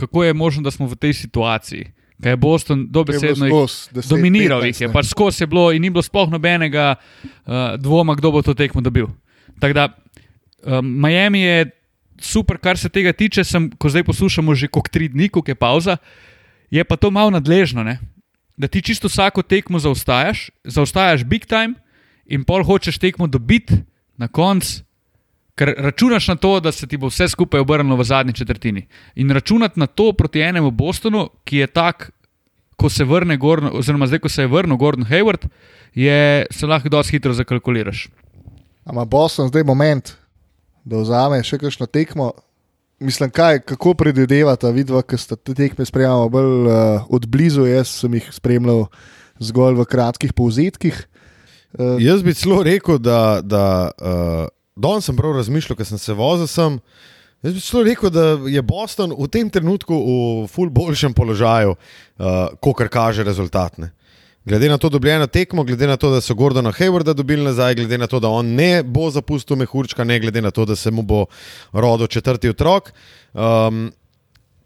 [0.00, 1.92] kako je možno, da smo v tej situaciji.
[2.22, 3.54] Kaj je Boston dobesedno jih
[4.08, 8.32] dominiral, jih je pač skozi je bilo in ni bilo sploh nobenega uh, dvoma, kdo
[8.32, 9.06] bo to tekmo dobil.
[9.60, 9.88] Tako da
[10.66, 11.70] um, Miami je
[12.20, 15.54] super, kar se tega tiče, sem, ko zdaj poslušamo že kot tri dni, ko je
[15.54, 15.96] pauza,
[16.70, 17.98] je pa to malo nadležno, ne?
[18.60, 21.74] da ti čisto vsako tekmo zaostajaš, zaostajaš big time
[22.26, 23.74] in pol hočeš tekmo dobiti
[24.20, 24.82] na koncu.
[25.56, 28.86] Ker računaš na to, da se ti bo vse skupaj obrnilo v zadnji četrtini.
[29.14, 32.10] In računati na to proti enemu Bostonu, ki je tak,
[32.76, 35.48] ko se vrne Gordon, oziroma zdaj, ko se je vrnil Gordon Hayward,
[35.94, 38.08] je, se lahko dosti hitro zakalkuliraš.
[38.84, 40.16] Ampak Boston zdaj moment,
[40.84, 42.32] da vzame še kakšno tekmo.
[43.00, 47.88] Mislim, kaj, kako predvidevata vidva, ki sta te tekme spremljala bolj uh, od blizu, jaz
[48.02, 48.86] sem jih spremljal
[49.40, 50.98] zgolj v kratkih povzetkih.
[51.72, 54.44] Uh, Jaz bi celo rekel, da, da uh,
[54.76, 56.76] danes sem prav razmišljal, ker sem se vozil sem,
[57.40, 62.52] Jaz bi celo rekel, da je Boston v tem trenutku v ful boljšem položaju, uh,
[62.60, 63.80] kot kaže rezultat.
[64.50, 67.98] Glede na to dobljeno tekmo, glede na to, da so Gordona Haywarda dobili nazaj, glede
[67.98, 71.02] na to, da on ne bo zapustil mehurčka, ne glede na to, da se mu
[71.02, 71.26] bo
[71.72, 72.90] rodil četrti otrok.
[73.32, 73.92] Um,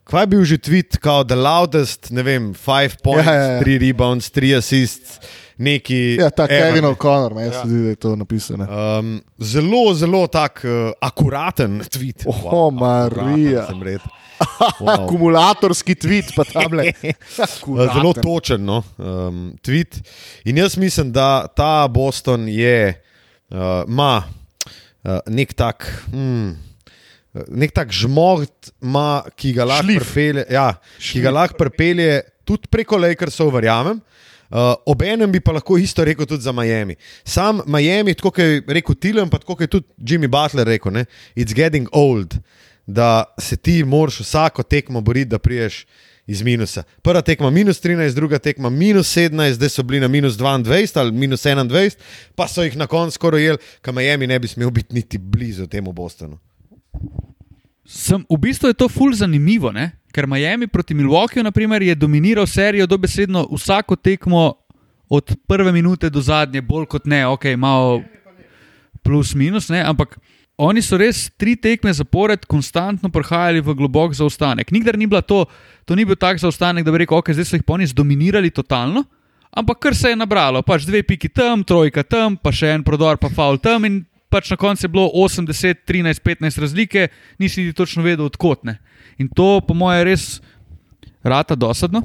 [0.04, 3.60] Kaj je bil že tweet, kot the loudest, ne vem, five points, Ja, ja, ja.
[3.60, 5.18] three rebounds, three assists,
[5.58, 6.16] neki.
[6.20, 6.84] Ja, ta ever, Kevin.
[6.84, 7.62] O'Connor, meni Ja.
[7.62, 8.64] se zdi, da je to napisano.
[8.98, 12.24] Um, zelo, zelo tak uh, akuraten tweet.
[12.26, 13.66] Oh, Marija.
[13.66, 14.12] Sem rekel.
[14.80, 14.90] Wow.
[14.94, 16.92] Akumulatorski tweet, pa tam le.
[16.98, 20.00] Uh, Zelo točen no, um, tweet.
[20.44, 22.94] In jaz mislim, da ta Boston je,
[23.50, 24.22] uh, ima
[25.04, 25.88] uh, nek tak.
[26.10, 26.56] Hmm,
[27.50, 30.04] Nek tak žmogt, ima, ki ga lahko Šlif.
[30.04, 30.68] pripelje, ja,
[31.02, 33.98] ki ga lahko pripelje tudi preko Lakersov, verjamem.
[34.54, 36.94] Uh, Obenem bi pa lahko isto rekel tudi za Miami.
[37.26, 40.94] Sam Miami, tako kot je rekel Tilem, pa tako kot je tudi Jimmy Butler rekel,
[40.94, 42.36] ne, it's getting old,
[42.86, 45.86] da se ti moraš vsako tekmo boriti, da priješ
[46.26, 46.82] iz minusa.
[47.02, 51.12] Prva tekma minus 13, druga tekma minus 17, zdaj so bili na minus 22 ali
[51.12, 51.96] minus 21,
[52.34, 55.66] pa so jih na koncu skoraj jeli, kam Miami ne bi smel biti niti blizu
[55.66, 56.38] temu Bostonu.
[57.84, 59.90] Sem, v bistvu je to ful zanimivo, ne?
[60.14, 64.54] ker Miami proti Milwaukeeju naprimer, je dominiral serijo dobesedno vsako tekmo
[65.08, 68.02] od prve minute do zadnje, bolj kot ne, ok, malo
[69.02, 69.82] plus minus, ne?
[69.82, 70.16] ampak
[70.56, 74.70] oni so res tri tekme zapored konstantno prihajali v globok zaostanek.
[74.70, 75.46] Nikdar ni bila to,
[75.82, 79.02] to ni bil tak zaostanek, da bi rekel, ok, zdaj so jih oni zdominirali totalno.
[79.54, 83.18] Ampak kar se je nabralo, pač dve piki tam, trojka tam, pa še en prodor,
[83.18, 87.06] pa faul tam in pač na koncu je bilo 80, 13, 15 razlike,
[87.38, 88.80] nisi niti točno vedel, odkot ne.
[89.18, 90.24] In to, po mojem, je res
[91.22, 92.02] rata dosadno.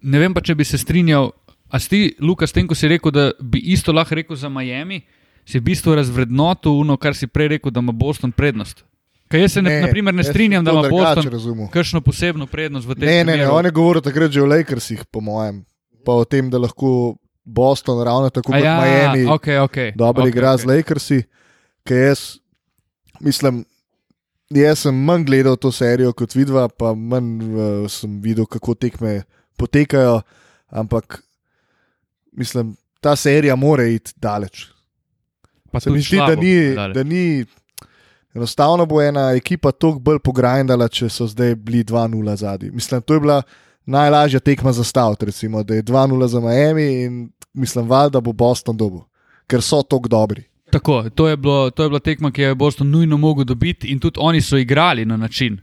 [0.00, 1.34] Ne vem pa, če bi se strinjal,
[1.68, 4.48] a si ti, Luka, s tem, ko si rekel, da bi isto lahko rekel za
[4.48, 5.02] Miami,
[5.48, 8.84] si v bistvu razvrednotil uno, kar si prej rekel, da ima Boston prednost.
[9.28, 12.88] Kaj jaz se ne, Ne, ne, naprimer, ne strinjam, da ima Boston kakšno posebno prednost
[12.88, 13.56] v tem Ne, ne, ne, primeru.
[13.56, 15.64] on je govoril takrat že o Lakersih, po mojem,
[16.04, 20.24] pa o tem, da lahko Boston, ravno tako A kot ja, Miami, okay, okay, dobro
[20.24, 20.60] okay, igra okay.
[20.60, 21.20] z Lakersi.
[21.84, 22.20] Ker jaz
[23.20, 23.64] mislim,
[24.52, 29.22] jaz sem manj gledal to serijo kot vidva, pa manj uh, sem videl, kako tekme
[29.56, 30.20] potekajo,
[30.68, 31.22] ampak
[32.32, 34.68] mislim, ta serija more iti daleč.
[35.70, 36.94] Pa Se mi zdi, da ni, daleč.
[36.94, 37.44] da ni.
[38.34, 42.70] Enostavno bo ena ekipa toliko bolj pograjndala, če so zdaj bili 2-0 zadnji.
[42.70, 43.42] Mislim, to je bila
[43.86, 48.32] najlažja tekma za stavt, recimo, da je 2-0 za Miami in mislim, val, da bo
[48.32, 49.00] Boston dobil,
[49.46, 50.44] ker so tako dobri.
[50.70, 53.88] Tako, to je, bilo, to je bila tekma, ki jo je Boston nujno mogel dobiti,
[53.88, 55.58] in tudi oni so igrali na način,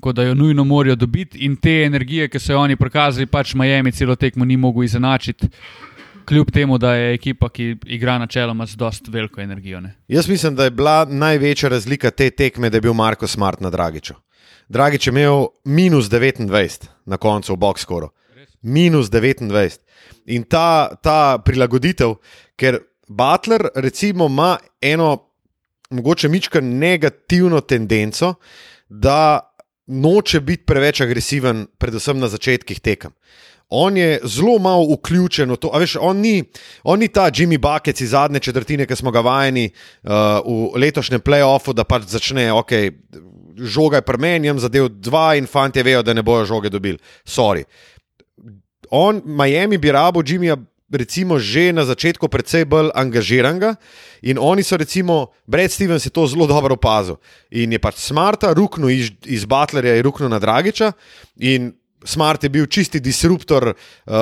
[0.00, 3.54] kot da jo nujno morajo dobiti, in te energije, ki so jo oni prikazali, pač
[3.54, 5.48] Miami celo tekmo ni mogel izenačiti,
[6.26, 9.80] kljub temu, da je ekipa, ki igra načeloma z dost veliko energijo.
[9.80, 9.94] Ne.
[10.08, 13.70] Jaz mislim, da je bila največja razlika te tekme, da je bil Marko Smart na
[13.70, 14.14] Dragiču.
[14.68, 18.10] Dragič je imel minus 29 na koncu v boxkoru.
[18.62, 19.78] Minus 29.
[20.26, 22.14] In ta, ta prilagoditev,
[22.56, 25.16] ker Butler recimo ima eno,
[25.90, 28.34] mogoče mička negativno tendenco,
[28.88, 29.40] da
[29.86, 33.10] noče biti preveč agresiven, predvsem na začetkih tekem.
[33.70, 35.70] On je zelo malo vključen v to.
[35.78, 36.42] Veš, on, ni,
[36.82, 40.10] on ni ta Jimmy Bucket iz zadnje četrtine, ki smo ga vajeni uh,
[40.42, 42.72] v letošnjem playoffu, da pač začne, ok,
[43.62, 46.98] žoga je premenjen, zadev dva in fanti vejo, da ne bojo žoge dobili.
[47.22, 47.62] Sorry.
[48.90, 50.58] On, Miami bi rabo Jimmyja.
[50.90, 53.76] Recimo, že na začetku precej bolj angažiranega,
[54.26, 57.22] in oni so, recimo, Brad Stevens je to zelo dobro opazil.
[57.54, 60.90] In je pač Smarta, ruknil iz, iz Butlerja, je ruknil na Dragiča,
[61.38, 61.70] in
[62.04, 64.14] Smart je bil čisti disruptor uh,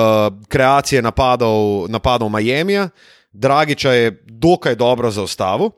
[0.47, 2.89] kreacije napadov, napadov Miamija,
[3.33, 5.69] Dragiča je dokaj dobro zaustavil.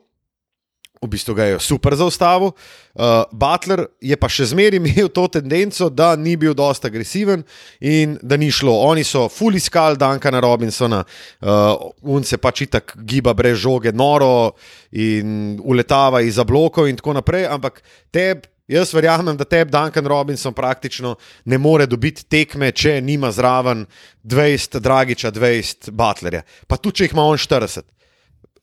[1.02, 2.52] V bistvu ga je super zaustavil.
[2.94, 7.42] Uh, Butler je pa še zmeraj imel to tendenco, da ni bil dosta agresiven
[7.80, 8.76] in da ni šlo.
[8.86, 14.54] Oni so fully iskali Dankana Robinsona, uh, un se pač itak giba brez žoge, noro
[14.92, 17.48] in uletava iz blokov in tako naprej.
[17.50, 17.82] Ampak
[18.14, 23.86] teb, jaz verjamem, da teb Duncan Robinson praktično ne more dobiti tekme, če nima zraven
[24.24, 26.42] 20 Dragiča, 20 Butlerja.
[26.66, 27.82] Pa tudi če jih ima on 40.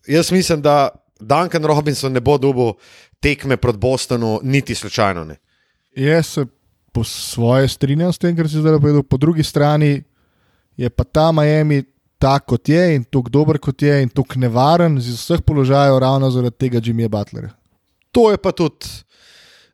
[0.07, 0.89] Jaz mislim, da
[1.19, 2.73] Duncan Robinson ne bo dobil
[3.19, 5.35] tekme proti Bostonu, niti slučajno ne.
[5.95, 6.45] Jaz se
[6.93, 9.03] po svoje strinjam s tem, kar si zdaj povedal.
[9.03, 10.03] Po drugi strani
[10.77, 11.83] je pa ta Miami
[12.19, 16.31] tak, kot je in tako dober, kot je in tako nevaren z vseh položajev, ravno
[16.31, 17.51] zaradi tega Jimmyja Butlera.
[18.11, 18.87] To je pa tudi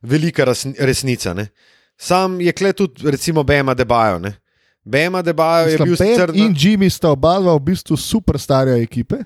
[0.02, 1.34] velika res, resnica.
[1.34, 1.48] Ne?
[1.96, 4.18] Sam je kle tudi, recimo, Bema Debajo.
[4.18, 4.36] Ne?
[4.84, 9.18] Bema Debajo je bil sicer in Jimmy sta oba dva v bistvu superstarja ekipe,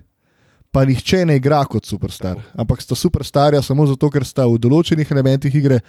[0.72, 2.38] pa nihče ne igra kot superstar.
[2.56, 5.82] Ampak sta superstarja samo zato, ker sta v določenih elementih igre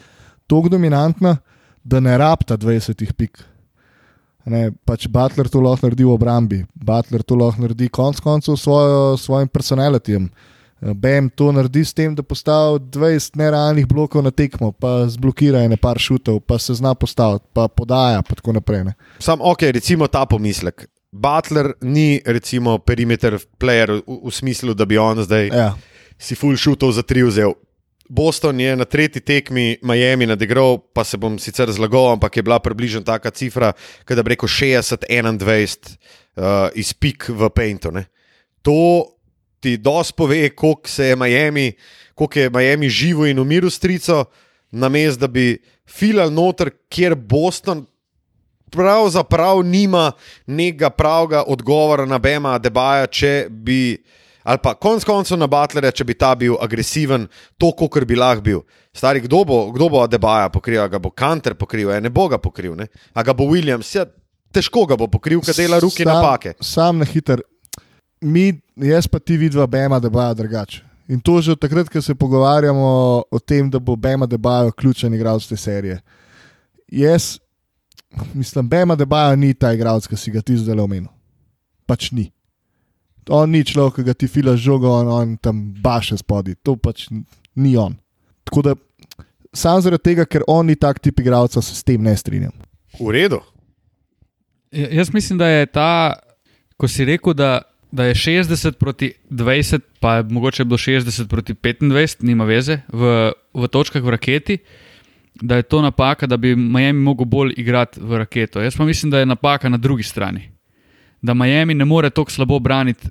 [0.49, 1.37] tako dominantna,
[1.83, 3.39] da ne rabta 20 pik.
[4.51, 8.65] Ne, pač Butler to lahko naredi v obrambi, Butler to lahko naredi konec koncev s
[9.21, 10.27] svojim personalitijem.
[10.81, 15.77] Bem to naredi s tem, da postavi 20 nerealnih blokov na tekmo, pa zblokira ene
[15.77, 18.83] par šutov, pa se zna postaviti, pa podaja, pa tako naprej.
[18.89, 18.93] Ne.
[19.19, 20.87] Sam, ok, recimo ta pomislek.
[21.11, 25.73] Butler ni, recimo, perimeter player v, v smislu, da bi on zdaj Ja.
[26.17, 27.53] si full šutov za tri vzel.
[28.09, 32.57] Boston je na tretji tekmi Miami nadigral, pa se bom sicer zlagal, ampak je bila
[32.59, 33.71] približno taka cifra,
[34.07, 35.95] da bi rekel 60-21
[36.35, 37.91] uh, iz pik v Paintu.
[37.91, 38.05] Ne.
[38.61, 39.05] To
[39.61, 41.71] ti dosti pove, koliko se je Miami,
[42.15, 44.25] koliko je Miami živo in umiru strico,
[44.71, 47.85] namesto da bi filal noter, kjer Boston
[48.71, 50.11] pravzaprav nima
[50.45, 53.97] nekega pravega odgovora na Bema Debaja, če bi.
[54.43, 57.27] Ali pa konec koncev na Butlerja, če bi ta bil agresiven,
[57.61, 58.63] to, kot bi lahko bil.
[58.93, 62.73] Stari, kdo bo, kdo bo Debaja pokril, ga bo Kanter pokril, ne bo ga pokril,
[62.75, 62.87] ne?
[63.13, 64.07] a ga bo Williams, ja,
[64.51, 66.55] težko ga bo pokril, ker dela Sam- napake.
[66.59, 67.43] Sam na hiter.
[68.21, 70.83] Mi, jaz pa ti vidva Bema, da bo drugače.
[71.07, 75.13] In to že od takrat, ko se pogovarjamo o tem, da bo Bema Debajo ključen
[75.13, 75.99] igralec te serije.
[76.87, 77.39] Jaz
[78.33, 81.09] mislim, Bema Debajo ni ta igralec, ki si ga ti zdaj omenil.
[81.85, 82.31] Pač ni.
[83.29, 86.55] On ni človek, ki ga ti fila žogo, on, on tam baše spodaj.
[86.63, 87.07] To pač
[87.55, 87.97] ni on.
[88.43, 88.75] Tako da
[89.53, 92.53] sam zaradi tega, ker on ni tak tip igralca, se s tem ne strinjam.
[92.99, 93.41] V redu.
[94.71, 96.15] Ja, Jaz mislim, da je ta,
[96.77, 97.61] ko si rekel, da,
[97.91, 103.31] da je 60 proti 20, pa je mogoče bilo 60 proti 25, nima veze, v,
[103.53, 104.57] v točkah v raketi,
[105.41, 108.61] da je to napaka, da bi Miami mogel bolj igrati v raketo.
[108.61, 110.51] Jaz pa mislim, da je napaka na drugi strani.
[111.21, 113.07] Da Miami ne more tako slabo braniti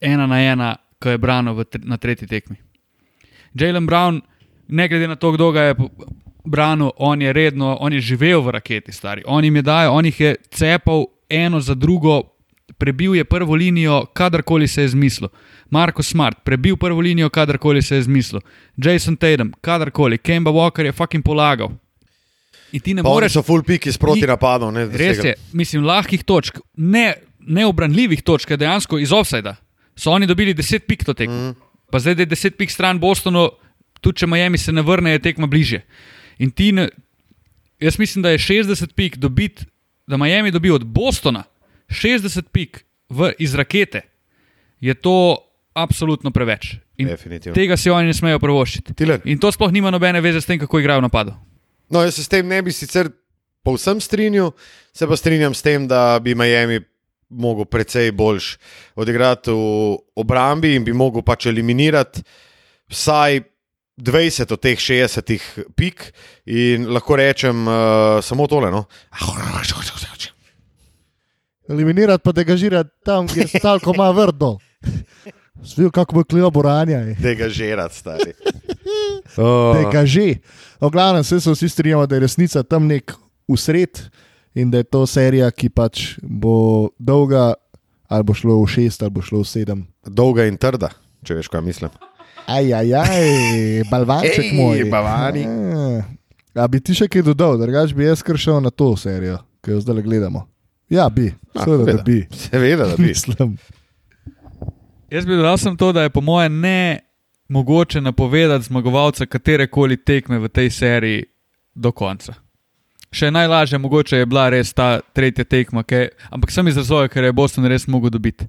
[0.00, 2.56] ena na ena, ko je branil tre- na tretji tekmi.
[3.54, 4.20] Jalen Brown,
[4.68, 5.74] ne glede na to, kdo ga je
[6.44, 9.22] branil, on je redno, on je živel v raketi, stari.
[9.26, 12.35] On jim je dajal, on jih je cepal eno za drugo,
[12.78, 15.28] prebil je prvo linijo, kadarkoli se je zmislil.
[15.70, 18.40] Marko Smart, prebil prvo linijo, kadarkoli se je zmislil.
[18.76, 21.70] Jason Tatum, kadarkoli, Kemba Walker je fucking polagal.
[22.72, 24.74] In ti ne Pa oni moreš so full piki sproti napadov.
[24.92, 29.56] Res je, mislim, lahkih točk, ne, neobranljivih točk, dejansko iz offsajda.
[29.96, 31.50] So oni dobili 10 pik to tekmo.
[31.50, 31.54] Mm.
[31.90, 33.48] Pa zdaj, da je 10 pik stran Bostonu,
[34.00, 35.80] tudi če Miami se ne vrne, je tekma bliže.
[36.38, 36.88] In ti, ne,
[37.80, 39.64] jaz mislim, da je 60 pik dobiti,
[40.06, 41.44] da Miami dobi od Bostona
[41.92, 44.02] 60 pik v, iz rakete,
[44.80, 45.38] je to
[45.76, 46.76] absolutno preveč.
[46.96, 47.54] In Definitivno.
[47.54, 48.94] tega si oni ne smejo privoščiti.
[48.96, 49.20] Tilen.
[49.28, 51.34] In to sploh nima nobene veze s tem, kako igrajo v napadu.
[51.92, 53.10] No, jaz se s tem ne bi sicer
[53.66, 54.54] povsem strinjal,
[54.94, 56.80] se pa strinjam s tem, da bi Miami
[57.28, 58.56] mogel precej boljš
[58.94, 62.22] odigrati v obrambi in bi mogel pač eliminirati
[62.88, 63.42] vsaj
[63.96, 66.12] 20 od teh 60 pik.
[66.46, 68.70] In lahko rečem uh, samo tole.
[68.70, 68.84] No.
[71.68, 74.56] Eliminirati pa degažirati tam, kjer se talko ima vrdo.
[75.64, 77.00] Svil, kako bo klijo boranja.
[77.22, 78.32] Tega žerati, stari.
[79.36, 79.76] Oh.
[79.76, 80.38] Degaži.
[80.80, 83.12] V glavnem, vse se vsi strinjamo, da je resnica tam nek
[83.48, 83.98] usred
[84.54, 87.54] in da je to serija, ki pač bo dolga,
[88.08, 89.82] ali bo šlo v šest, ali bo šlo v sedem.
[90.06, 90.88] Dolga in trda,
[91.26, 91.90] če veš, kaj mislim.
[92.46, 93.26] Aj, aj, aj,
[93.90, 94.84] balvanček Ej, moj.
[94.90, 95.44] balvani.
[95.44, 96.00] A,
[96.62, 99.82] a bi ti še kaj dodal, drugač bi jaz kršil na to serijo, ki jo
[99.82, 100.46] zdaj gledamo.
[100.88, 102.26] Ja, bi, Ah, seveda, da bi.
[102.32, 103.02] Seveda, da bi.
[103.08, 103.58] Mislim.
[105.10, 106.98] Jaz bi dodal to, da je po mojem ne
[107.48, 111.24] mogoče napovedati zmagovalca katere koli tekme v tej seriji
[111.74, 112.34] do konca.
[113.10, 117.24] Še najlažje mogoče je bila res ta tretja tekma, ke, ampak sem iz razloga, ker
[117.24, 118.48] je Boston res mogel dobiti.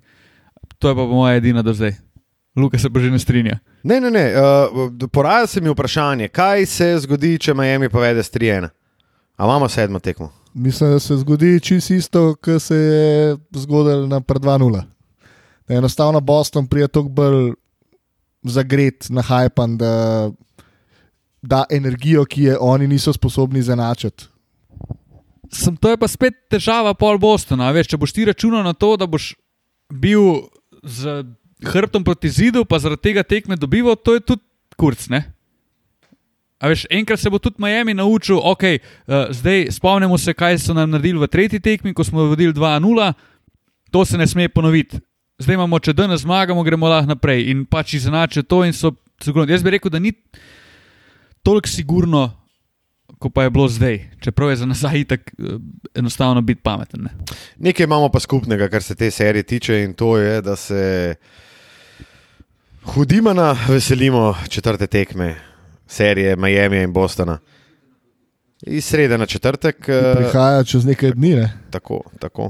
[0.82, 1.94] To je pa po mojem edina do zdaj.
[2.58, 3.60] Luka se pa že ne strinja.
[3.84, 4.26] Ne, ne, ne.
[4.34, 8.70] Uh, poraja se mi vprašanje, kaj se zgodi, če Miami povede s 3-1.
[9.38, 10.32] A imamo sedmo tekmo?
[10.58, 14.82] Mislim, da se zgodi čisto isto, kot se je zgodilo na pred 2-0.
[15.68, 17.54] Da je enostavno Boston prije toliko bolj
[18.44, 20.32] zagret, nahajpan, da
[21.42, 24.26] da energijo, ki je oni niso sposobni zanačati.
[25.54, 27.72] Sem, to je pa spet težava pol Bostona.
[27.72, 29.32] Veš, če boš ti računal na to, da boš
[29.94, 30.50] bil
[30.84, 31.22] z
[31.64, 34.44] hrbtom proti zidu, pa zaradi tega tekme dobival, to je tudi
[34.78, 35.08] kurc.
[36.58, 40.74] A veš, enkrat se bo tudi Miami naučil, ok, uh, zdaj spomnimo se, kaj so
[40.74, 43.14] nam naredili v tretji tekmi, ko smo vodili 2-0,
[43.92, 44.98] to se ne sme ponoviti.
[45.38, 49.46] Zdaj imamo, če danes zmagamo, gremo lahko naprej in pač izenačijo to so sigurno.
[49.54, 50.12] Jaz bi rekel, da ni
[51.46, 52.32] toliko sigurno,
[53.22, 55.62] kot pa je bilo zdaj, čeprav je za nazaj tako
[55.96, 57.06] enostavno biti pameten.
[57.06, 57.14] Ne?
[57.58, 61.16] Nekaj imamo pa skupnega, kar se te serije tiče, in to je, da se
[62.88, 65.47] Hudimana veselimo četrte tekme
[65.88, 67.40] serije Miami in Bostona.
[68.62, 69.90] Iz srede na četrtek.
[69.90, 71.36] eh, Prihaja čez nekaj dni.
[71.36, 71.54] Ne?
[71.70, 72.44] Tako, tako.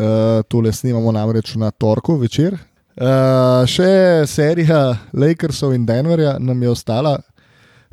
[0.00, 2.54] Uh, tole snimamo namreč na torku večer.
[2.54, 7.18] Uh, še serija Lakersov in Denverja nam je ostala,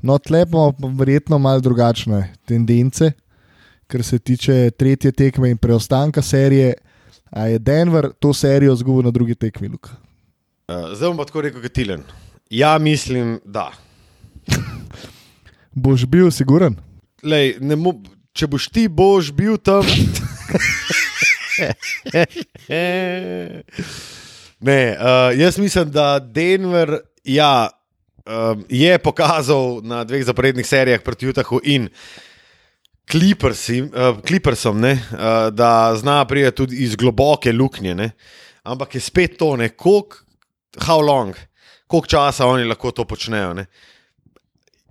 [0.01, 3.11] no, tlepo pa verjetno malo drugačne tendence,
[3.87, 6.73] kar se tiče tretje tekme in preostanka serije.
[7.29, 9.89] A je Denver to serijo zgubil na drugi tekmi, Luka?
[10.67, 12.03] Uh, zdaj bom pa tako rekel, kot Tilen.
[12.49, 13.71] Ja, mislim, da.
[15.77, 16.73] Boš bil siguren?
[17.21, 17.93] Lej, mo,
[18.33, 19.85] če boš ti boš bil tam.
[24.59, 27.69] ne, uh, jaz mislim, da Denver ja,
[28.25, 31.89] um, je pokazal na dveh zaporednih serijah proti Utahu in
[33.05, 37.93] Clippersim, uh, Clippersom, ne, uh, da zna priti tudi iz globoke luknje.
[37.95, 38.11] Ne.
[38.65, 40.25] Ampak je spet to, ne, koliko,
[40.81, 41.37] how long,
[41.87, 43.53] koliko časa oni lahko to počnejo.
[43.53, 43.69] Ne.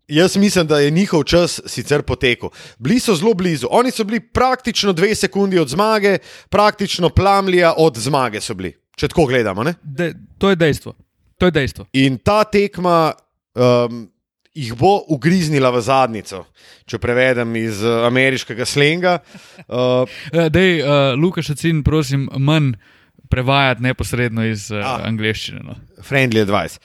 [0.09, 2.49] Jaz mislim, da je njihov čas sicer potekel.
[2.79, 3.67] Bili so zelo blizu.
[3.71, 8.77] Oni so bili praktično dve sekundi od zmage, praktično plamlja od zmage so bili.
[8.97, 9.65] Če tako gledamo.
[9.83, 10.95] De, to je dejstvo.
[11.39, 11.87] To je dejstvo.
[11.93, 13.13] In ta tekma
[13.55, 14.07] um,
[14.55, 16.45] jih bo ugriznila v zadnico,
[16.87, 19.19] če prevedem iz uh, ameriškega slenga.
[19.69, 20.89] Uh, Uh, Dej, uh,
[21.19, 22.73] Lukaš, cin, prosim, manj
[23.29, 25.03] prevajati neposredno iz uh, Ah.
[25.05, 25.61] angleščine.
[25.65, 25.75] No.
[26.03, 26.79] friendly advice.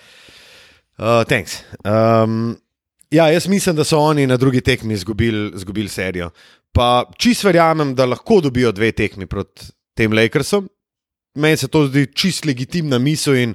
[0.98, 1.62] Uh, thanks.
[1.86, 2.58] Um,
[3.12, 6.30] ja, jaz mislim, da so oni na drugi tekmi izgubili izgubil serijo.
[6.72, 10.70] Pa čist verjamem, da lahko dobijo dve tekmi proti tem Lakersom.
[11.36, 13.54] Meni se to zdi čist legitimna misel in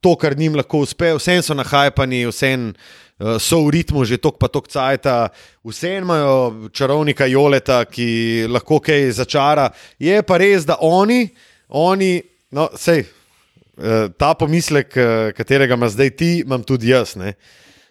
[0.00, 4.38] to, kar njim lahko uspe, vsem so nahajpani, vsem uh, so v ritmu že tok
[4.38, 5.28] pa tok cajta,
[5.64, 9.70] vsem imajo čarovnika Joleta, ki lahko kaj začara.
[9.98, 11.28] Je pa res, da oni,
[11.68, 12.20] oni
[12.54, 13.06] no, sej,
[13.76, 17.16] Eh, ta pomislek, eh, katerega ima zdaj ti, imam tudi jaz.
[17.16, 17.34] Ne?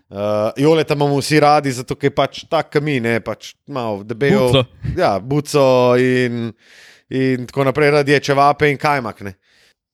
[0.10, 0.18] Uh,
[0.58, 4.38] Joleta imamo vsi radi, zato je pač tak kamin, ne pač malo debel.
[4.38, 4.66] Buco.
[4.98, 5.64] Ja, buco
[5.98, 6.52] in,
[7.10, 9.22] in tako naprej, radi je čevape in kajmak.
[9.26, 9.34] Ne?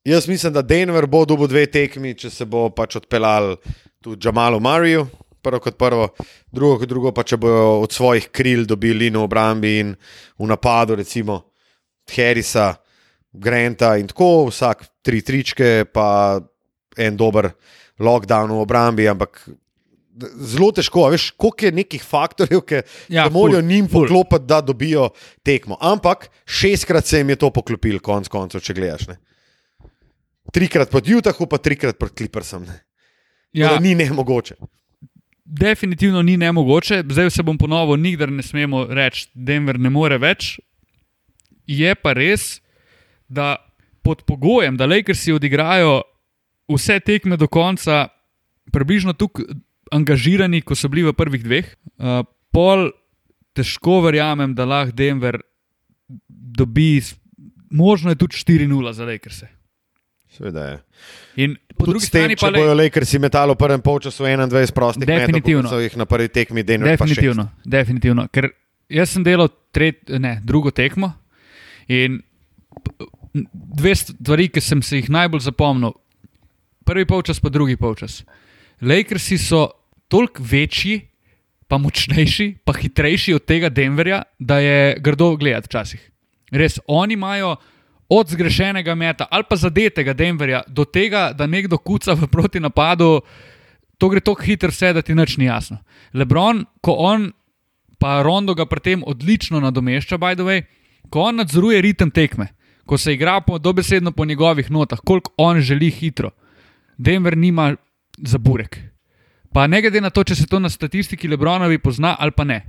[0.03, 3.55] Jaz mislim, da Denver bo dobil dve tekmi, če se bo pač odpeljal
[4.03, 5.07] tudi Džamalu Mariju,
[5.41, 6.09] prvo kot prvo,
[6.51, 10.49] drugo kot drugo, pa če bojo od svojih kril dobili lino v obrambi in v
[10.49, 11.39] napadu, recimo
[12.11, 12.73] Harrisa,
[13.31, 16.35] Granta in tako, vsak tri tričke, pa
[16.97, 17.47] en dober
[18.01, 19.45] lockdown v obrambi, ampak
[20.35, 24.03] zelo težko, veš, koliko je nekih faktorjev, ki Ja, morajo ful, njim ful.
[24.03, 25.09] poklopiti, da dobijo
[25.41, 25.77] tekmo.
[25.81, 29.07] Ampak šestkrat se jim je to poklopilo, konc koncev, če gledaš.
[29.07, 29.17] Ne?
[30.51, 32.63] Trikrat proti Utahu, pa trikrat proti Clippersom.
[32.63, 32.79] Ne?
[33.53, 33.79] Ja, Ja.
[33.79, 34.55] Ni ne mogoče.
[35.45, 37.03] definitivno ni nemogoče.
[37.09, 40.59] Zdaj se bom ponovil, nikdar ne smemo reči, da Denver ne more več.
[41.67, 42.61] Je pa res,
[43.27, 43.55] da
[44.01, 46.01] pod pogojem, da Lakersi odigrajo
[46.67, 48.07] vse tekme do konca,
[48.71, 49.43] približno tako
[49.91, 52.21] angažirani, kot so bili v prvih dveh, uh,
[52.51, 52.89] pol
[53.55, 55.41] težko verjamem, da lahko Denver
[56.29, 57.01] dobi,
[57.71, 59.47] možno je tudi 4-0 za Lakerse.
[60.31, 60.77] Seveda je.
[61.43, 64.23] In po drugi s tem, strani pa če le- bojo Lakersi metali v prvem polčasu
[64.23, 65.67] 21 prostih Definitivno.
[65.67, 66.91] metrov, kot so jih na prvi tekmi Denver.
[66.91, 68.27] Definitivno, definitivno.
[68.31, 68.47] Ker
[68.87, 71.11] jaz sem delal tret, ne, drugo tekmo
[71.91, 72.21] in
[73.51, 75.93] dve stvari, ki sem se jih najbolj zapomnil.
[76.87, 78.23] Prvi polčas, pa drugi polčas.
[78.81, 79.67] Lakersi so
[80.11, 80.99] toliko večji,
[81.71, 86.01] pa močnejši, pa hitrejši od tega Denverja, da je grdo gledati včasih.
[86.51, 87.55] Res, oni imajo
[88.11, 93.21] od zgrešenega meta ali pa zadetega Denverja do tega, da nekdo kuca v protinapadu,
[93.97, 95.77] to gre tako hitro, vse, da ti nič ni jasno.
[96.13, 97.29] Lebron, ko on,
[98.01, 100.65] pa Rondo ga pri tem odlično nadomešča, by the way,
[101.09, 102.49] ko on nadzoruje ritem tekme,
[102.85, 106.33] ko se igra po, dobesedno po njegovih notah, koliko on želi hitro.
[106.97, 107.75] Denver nima
[108.17, 108.91] za burek.
[109.53, 112.61] Pa ne glede na to, če se to na statistiki Lebronovi pozna ali pa ne.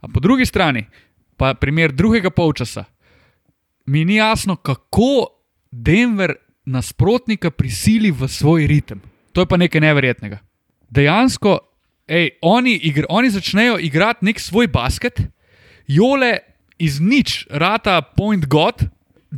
[0.00, 0.84] A po drugi strani,
[1.36, 2.84] pa primer drugega polčasa,
[3.86, 5.26] mi ni jasno, kako
[5.70, 6.34] Denver
[6.66, 9.00] nasprotnika prisili v svoj ritem.
[9.32, 10.38] To je pa nekaj neverjetnega.
[10.90, 11.58] Dejansko,
[12.08, 15.20] ej, oni, igr, oni začnejo igrati nek svoj basket,
[15.86, 16.38] jole
[16.78, 18.88] iz nič, rata point god,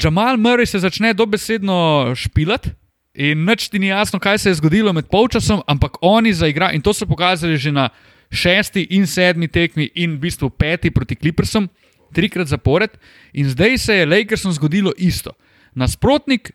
[0.02, 2.70] Jamal Murray se začne dobesedno špilati.
[3.18, 6.78] In nič ti ni jasno, kaj se je zgodilo med polčasom, ampak oni zaigrajo.
[6.78, 7.90] In to so pokazali že na
[8.30, 11.66] šesti in sedmi tekmi, in v bistvu peti proti Clippersom,
[12.14, 12.94] trikrat zapored.
[13.34, 15.34] In zdaj se je Lakersom zgodilo isto.
[15.74, 16.54] Nasprotnik,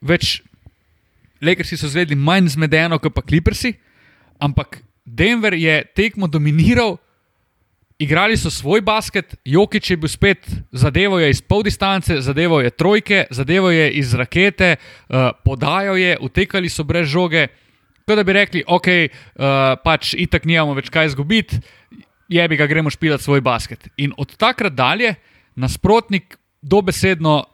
[0.00, 0.42] več
[1.42, 3.74] Lakersi so zvedli manj zmedeno kot pa Clippersi,
[4.38, 6.96] ampak Denver je tekmo dominiral,
[7.98, 12.70] igrali so svoj basket, Jokič je bil spet, zadeval je iz pol distance, zadeval je
[12.70, 17.48] trojke, zadeval je iz rakete, uh, podajal je, utekali so brez žoge.
[18.06, 21.58] Kot da bi rekli, ok, uh, pač itak nimamo več kaj izgubiti,
[22.28, 23.88] je bi ga gremo špilati svoj basket.
[23.96, 25.14] In od takrat dalje
[25.56, 27.44] nasprotnik dobesedno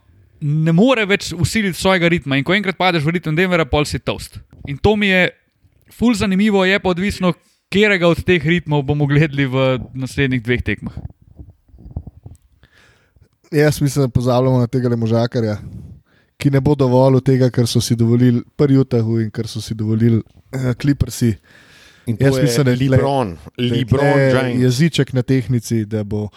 [0.43, 2.36] ne more več usiliti svojega ritma.
[2.36, 4.40] In ko enkrat padeš v ritem Denvera, pol si toast.
[4.66, 5.30] In to mi je
[5.93, 7.32] ful zanimivo, je pa odvisno,
[7.73, 9.57] katerega od teh ritmov bomo gledali v
[9.97, 10.93] naslednjih dveh tekmah.
[13.53, 15.57] Jaz mislim, da pozabljamo na tega možakarja,
[16.37, 19.75] ki ne bo dovolil tega, kar so si dovolili pri Utahu in kar so si
[19.75, 20.25] dovolili uh,
[20.81, 21.35] Clippersi.
[22.07, 24.62] Jaz mislim, da je tle- Lebron, je Lebron tle James.
[24.62, 26.29] Jeziček na tehnici, da bo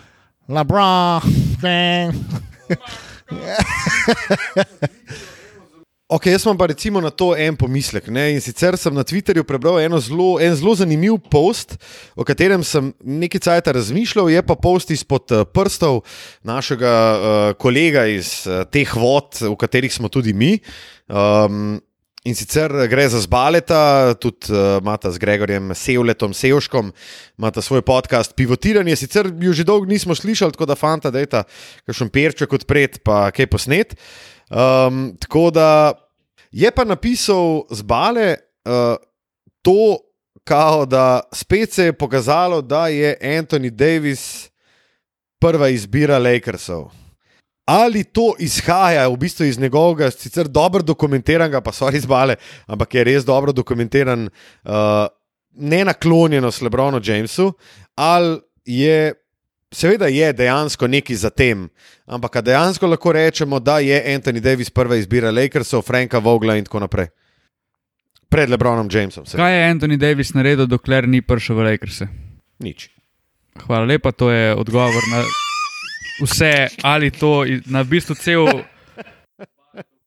[0.47, 1.21] Lebron.
[6.05, 8.11] Ok, jaz imam pa recimo na to en pomislek.
[8.13, 8.35] Ne?
[8.35, 11.79] In sicer sem na Twitterju prebral zelo, en zelo zanimiv post,
[12.13, 14.29] o katerem sem nekaj časa razmišljal.
[14.29, 16.03] Je pa post izpod eh, prstov
[16.45, 20.59] našega uh, kolega iz uh, teh vod, v katerih smo tudi mi.
[21.09, 21.81] Um,
[22.25, 26.89] In sicer gre za zbaleta, tudi uh, imata z Gregorjem Sevletom, Sevškom,
[27.37, 28.95] imata svoj podcast Pivotiranje.
[28.97, 31.43] Sicer jo že dolgo nismo slišali, tako da fanta, da je ta
[31.85, 33.93] kakšen perček odpret, pa kaj posnet.
[34.49, 35.93] Um, tako da
[36.51, 38.35] je pa napisal zbale
[38.65, 38.95] uh,
[39.61, 39.97] to,
[40.43, 44.49] kao, da spet se je pokazalo, da je Anthony Davis
[45.39, 46.91] prva izbira Lakersov.
[47.65, 52.35] Ali to izhaja v bistvu iz njegovega, sicer dobro dokumentiranega, pa so res bale,
[52.67, 55.07] ampak je res dobro dokumentiran, uh,
[55.55, 57.53] nenaklonjenost Lebronu Jamesu,
[57.95, 59.13] ali je,
[59.73, 61.69] seveda, je dejansko nekaj za tem,
[62.05, 66.79] ampak dejansko lahko rečemo, da je Anthony Davis prva izbira Lakersov, Franka Vogla in tako
[66.79, 67.07] naprej.
[68.29, 69.43] Pred Lebronom Jamesom, seveda.
[69.43, 72.01] Kaj je Anthony Davis naredil, dokler ni prišel v Lakers?
[72.59, 72.89] Nič.
[73.65, 75.23] Hvala lepa, to je odgovor na
[76.21, 78.47] vse, ali to, na v bistvu cel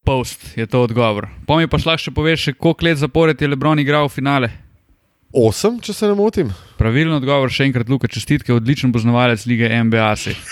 [0.05, 1.29] post je to odgovor.
[1.47, 4.68] Pa mi pa šla še poveš, koliko let zapored je Lebron igral v finale.
[5.33, 6.51] Osem, če se ne motim.
[6.81, 9.69] Pravilen odgovor, še enkrat, Luka, čestitke, odličen poznavalec lige.
[10.17, 10.37] Si.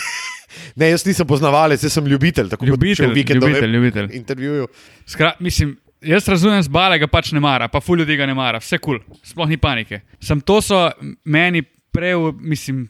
[0.76, 2.48] Ne, jaz nisem poznavalec, jaz sem ljubitelj.
[2.64, 4.08] Ljubitelj, v vikendovem ljubitelj, ljubitelj.
[4.16, 4.68] intervjuju.
[5.08, 8.60] Skra, mislim, jaz razumem zbale, ga pač ne mara, pa ful ljudi ga ne mara,
[8.60, 10.00] vse kul, cool, sploh ni panike.
[10.20, 10.86] Sam to so
[11.24, 11.62] meni
[11.92, 12.86] prej, mislim.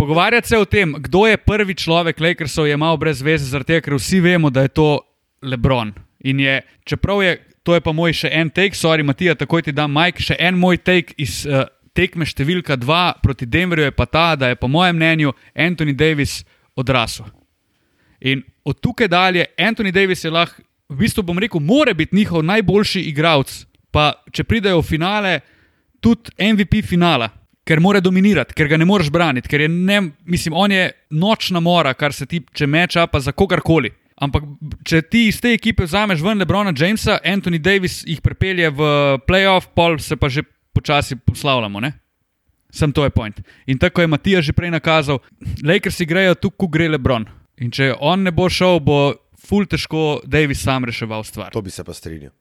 [0.00, 3.84] Pogovarjati se o tem, kdo je prvi človek Lakersov, je malo brez veze, zaradi tega,
[3.84, 4.88] ker vsi vemo, da je to
[5.44, 5.92] Lebron.
[6.24, 7.36] In je, čeprav je,
[7.70, 10.56] to je pa moj še en take, sorry, Matija, takoj ti dam Mike, še en
[10.58, 14.66] moj take iz uh, tekme številka 2 proti Denverju je pa ta, da je po
[14.66, 16.40] mojem mnenju Anthony Davis
[16.74, 17.28] odrasel.
[18.26, 22.42] In od tukaj dalje, Anthony Davis je lahko, v bistvu bom rekel, more biti njihov
[22.50, 23.54] najboljši igralec.
[23.94, 25.36] Pa če pridejo v finale,
[26.02, 27.30] tudi MVP finala,
[27.62, 31.62] ker mora dominirati, ker ga ne moreš braniti, ker je ne, mislim, on je nočna
[31.62, 33.94] mora, kar se tiče meča, pa za kogarkoli.
[34.20, 34.44] Ampak,
[34.84, 38.88] če ti iz te ekipe vzameš ven Lebrona Jamesa, Anthony Davis jih prepelje v
[39.24, 40.44] playoff, pol se pa že
[40.76, 41.80] počasi poslavljamo.
[41.80, 41.94] Ne?
[42.70, 43.40] Sem to je point.
[43.66, 45.22] In tako je Matija že prej nakazal,
[45.64, 47.26] Lakers grejo tu, ko gre Lebron.
[47.60, 51.50] In če on ne bo šel, bo ful težko Davis sam reševal stvar.
[51.56, 52.32] To bi se pa strinjal.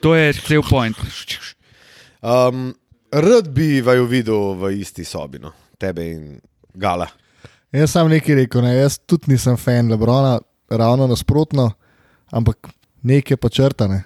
[0.00, 0.96] To je cel point.
[2.26, 2.72] Um,
[3.12, 5.52] rad bi vaju videl v isti sobi, no.
[5.78, 6.40] tebe in
[6.74, 7.06] Gala.
[7.70, 8.72] Jaz sam nekaj rekel, ne?
[8.74, 11.70] jaz tudi nisem fan Lebrona, ravno nasprotno,
[12.30, 12.68] ampak
[13.02, 14.02] nekaj pa črtane.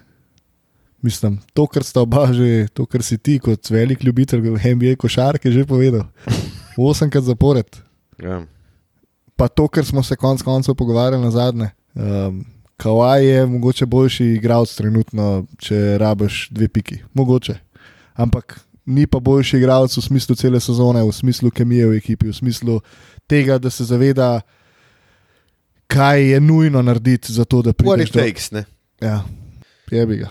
[1.02, 5.52] Mislim, to, kar sta oba že, to, kar si ti kot velik ljubitelj NBA košarke
[5.52, 6.04] že povedal.
[6.76, 7.80] Osemkrat zapored.
[8.20, 8.42] Ja.
[9.36, 11.70] Pa to, kar smo se konec koncev pogovarjali na zadnje.
[11.94, 12.44] Um,
[12.80, 16.98] Kawaj je mogoče boljši igralec trenutno, če rabiš dve piki.
[17.12, 17.58] Mogoče.
[18.14, 22.36] Ampak ni pa boljši igralec v smislu cele sezone, v smislu kemije v ekipi, v
[22.36, 22.80] smislu
[23.28, 24.40] tega, da se zaveda,
[25.90, 28.64] kaj je nujno narediti za to, da What prideš it takes, ne?
[29.00, 29.22] Ja,
[29.90, 30.28] je bi ga.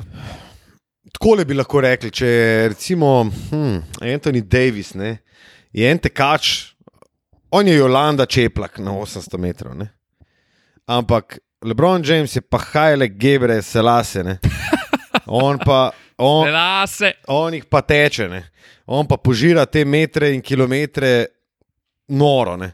[1.13, 5.17] Tako bi lahko rekli, če je recimo hm, Anthony Davis, ne,
[5.75, 6.73] je en tekač,
[7.51, 9.75] on je Jolanda Čeplak na 800 metrov.
[9.75, 9.89] Ne.
[10.87, 14.23] Ampak Lebron James je pa Hajle Gebre Selase.
[14.23, 14.39] Ne.
[15.27, 15.91] On pa.
[16.21, 17.13] On, Lase.
[17.27, 18.41] on jih pa teče, ne.
[18.87, 21.27] on pa požira te metre in kilometre
[22.09, 22.57] noro.
[22.57, 22.73] Ne.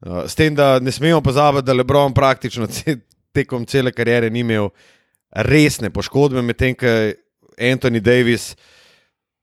[0.00, 2.96] Uh, S tem, da ne smemo pozabiti, da Lebron praktično ce,
[3.36, 4.70] tekom cele kariere ni imel
[5.30, 7.14] resne poškodbe, medtem ko je
[7.60, 8.54] Anthony Davis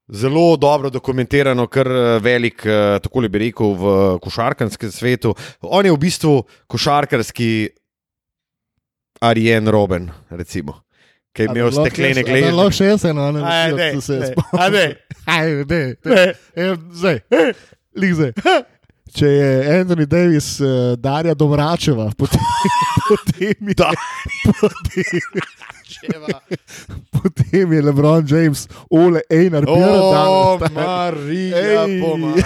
[0.08, 3.94] zelo dobro dokumentirano, kar eh, velik, eh, tako bi rekel, v
[4.24, 5.36] košarkarskem svetu.
[5.62, 7.70] On je v bistvu košarkarski
[9.22, 10.82] Arjen Roben, recimo.
[11.34, 12.52] Ki je imel steklene glede.
[12.52, 14.58] Lahko še jaz eno, ne vem, če se spomnim.
[14.58, 14.96] A, dej.
[15.28, 16.26] Aj, ne, Ne.
[16.98, 17.22] zdaj,
[17.94, 18.34] lik zdaj.
[19.14, 22.40] Če je Anthony Davis uh, Darja Domračeva, potem,
[23.08, 23.92] potem, je, Da.
[27.16, 32.44] potem, je Lebron James, Ole Einar, O, Björn, Marija, pomagaj.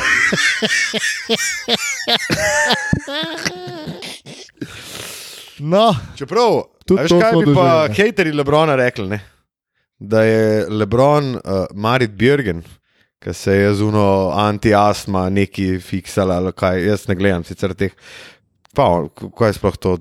[5.62, 9.20] No, Čeprav, veš, to kaj bi pa hejteri Lebrona rekli, ne?
[10.02, 11.42] da je Lebron uh,
[11.74, 12.64] Marit Björgen,
[13.22, 17.94] ki se je zuno anti-astma neki fiksala, kaj, jaz ne gledam sicer teh,
[18.76, 18.88] pa
[19.38, 19.98] kaj je sploh to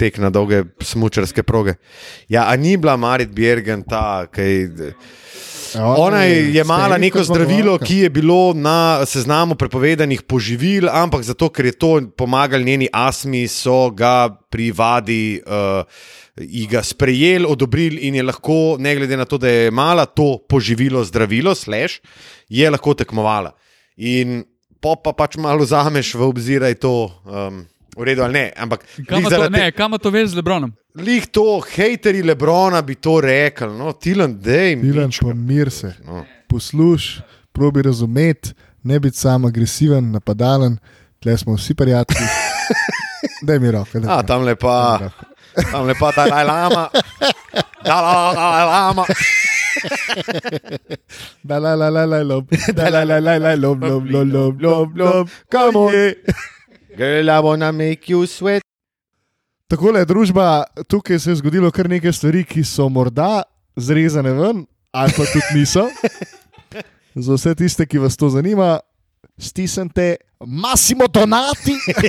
[0.00, 1.76] tek na dolge smučarske proge.
[2.32, 4.48] Ja, a ni bila Marit Björgen ta, ki.
[5.78, 11.70] Ona je jemala neko zdravilo, ki je bilo na seznamu prepovedanih poživil, ampak zato, ker
[11.70, 15.84] je to pomagalo njeni astmi, so ga pri vadi uh,
[16.68, 21.04] ga sprejeli, odobrili in je lahko, ne glede na to, da je imela to poživilo,
[21.04, 22.00] zdravilo, slash,
[22.48, 23.52] je lahko tekmovala.
[23.96, 24.44] In
[24.80, 26.94] po pa pač malo vzameš v obzir, da je to
[27.24, 27.62] um,
[27.96, 28.52] v redu ali ne.
[28.56, 30.72] Ampak Kam glih to, zaradi ne, kam to veš z Lebronom?
[30.96, 34.88] Lih to, hejteri Lebrona bi to rekli, no, Tilan, dej mi.
[34.88, 36.24] Milan, pomir se, No.
[36.48, 37.20] posluš,
[37.52, 40.76] probi razumeti, ne biti sam agresiven, napadalen,
[41.20, 42.28] tle smo vsi prijatelji.
[43.46, 44.22] Daj mi mi A, roko.
[44.26, 45.24] tam lepa, Daj mi roko.
[45.72, 46.88] tam lepa ta lama.
[47.84, 49.04] Dalaj lama.
[51.42, 54.60] Da la la la la lob, da la la la la lob, lob, lob, lob,
[54.62, 55.92] lob, lob, come on.
[56.96, 58.62] Girl, I wanna make you sweat.
[59.68, 63.42] Tako je družba, tukaj se je zgodilo kar nekaj stvari, ki so morda
[63.76, 65.86] zrezane ven, ali pa tudi niso.
[67.24, 68.80] Za vse tiste, ki vas to zanima,
[69.38, 71.78] stisnite, Massimo Donati.
[71.86, 72.02] Pa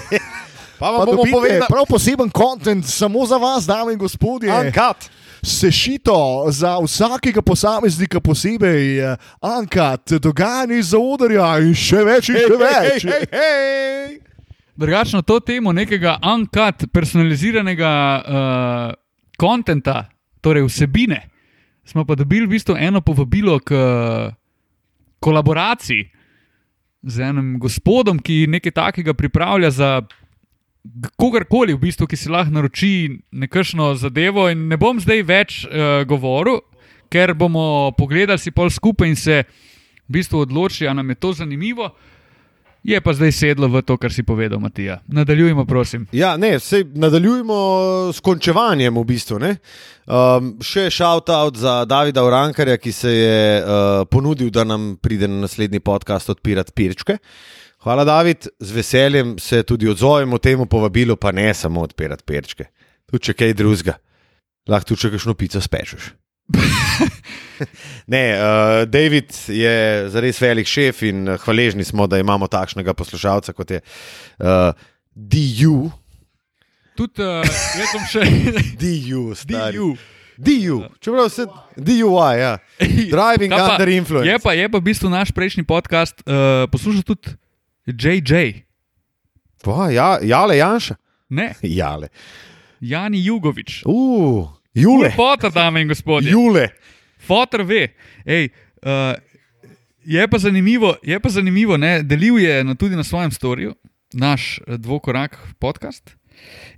[0.79, 4.51] Pa vam bomo povedali, prav poseben kontent samo za vas, dame in gospodje.
[4.51, 5.07] Uncut.
[5.43, 12.59] Sešito za vsakega posameznika posebej, eh, Ankat, dogajanje iz zaodrja in še več in še
[12.59, 13.07] več.
[13.07, 14.32] Hej, hej, hej.
[14.75, 18.93] Drugačno to temo nekega uncut, personaliziranega uh,
[19.37, 20.09] kontenta,
[20.41, 21.29] torej vsebine,
[21.85, 23.75] smo pa dobili v bistvu eno povabilo k
[25.19, 26.09] kolaboraciji
[27.03, 29.89] z enim gospodom, ki nekaj takega pripravlja za
[31.15, 32.91] kogarkoli, v bistvu, ki si lahko naroči
[33.31, 34.49] nekakšno zadevo.
[34.51, 36.63] In ne bom zdaj več uh, govoril,
[37.13, 41.33] ker bomo pogledali si pol skupaj in se v bistvu odločili, ali nam je to
[41.33, 41.93] zanimivo.
[42.83, 44.99] Je pa zdaj sedlo v to, kar si povedal, Matija.
[45.07, 46.03] Nadaljujmo, prosim.
[46.11, 47.55] Ja, ne, sej nadaljujemo
[48.11, 49.39] s končevanjem v bistvu.
[49.39, 49.55] ne.
[50.03, 55.45] Um, še shout-out za Davida Urankarja, ki se je uh, ponudil, da nam pride na
[55.47, 57.17] naslednji podcast odpirati pirčke.
[57.83, 62.67] Hvala, David, z veseljem se tudi odzovemo temu povabilu, pa ne samo odpirati pirčke.
[63.07, 63.95] Tudi če kaj drugega,
[64.67, 66.11] lahko tudi če kakšno pico spečeš.
[68.13, 73.53] ne, uh, David je zares velik šef in eh, hvaležni smo, da imamo takšnega poslušalca
[73.53, 74.73] kot je uh,
[75.15, 75.91] DU.
[76.95, 77.45] Tudi uh,
[77.79, 78.25] jaz sem še
[78.81, 79.77] DU, stari.
[79.77, 79.95] DU.
[80.37, 81.45] DU, čeprav se
[81.77, 82.57] DUI, ja.
[82.81, 84.25] Driving pa, under influence.
[84.29, 87.37] Je pa, je pa v bistvu naš prejšnji podcast uh, poslušal tudi
[87.85, 88.65] JJ,
[89.63, 90.95] Pa, ja, jale Janša.
[91.29, 92.07] ne, Jale.
[92.81, 93.83] Jani Jugovič.
[93.85, 95.11] Uh, Jule.
[95.11, 96.31] Fotor, dame in gospodje.
[96.31, 96.69] Jule.
[97.17, 97.87] Fotor ve.
[98.25, 98.49] Ej,
[98.85, 99.13] uh,
[100.05, 103.75] je pa zanimivo, je pa zanimivo ne, delil je na, tudi na svojem storju
[104.13, 106.15] naš eh, dvokorak podcast.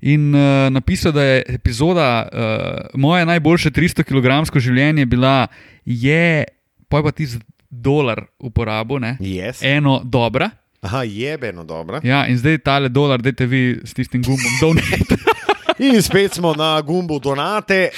[0.02, 5.48] In uh, napisal, da je epizoda uh, moje najboljše 300 kg življenje bila,
[5.86, 6.44] je,
[6.90, 7.28] pa pa ti
[7.70, 9.64] dolar uporabo, ne, Yes.
[9.64, 10.50] eno dobra.
[10.82, 12.00] Aha, jebeno, dobro.
[12.04, 15.16] Ja, in zdaj tale dolar, dajte vi s tistim gumbom donate.
[15.80, 17.90] In spet smo na gumbu donate.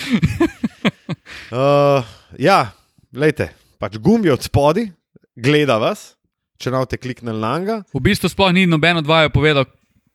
[1.52, 2.04] Uh,
[2.40, 2.72] ja,
[3.14, 4.88] gledajte, pač gumbi od spodi,
[5.36, 6.14] gleda vas,
[6.60, 7.78] če navte kliknili na njega.
[7.94, 9.68] V bistvu sploh ni noben od vaju povedal,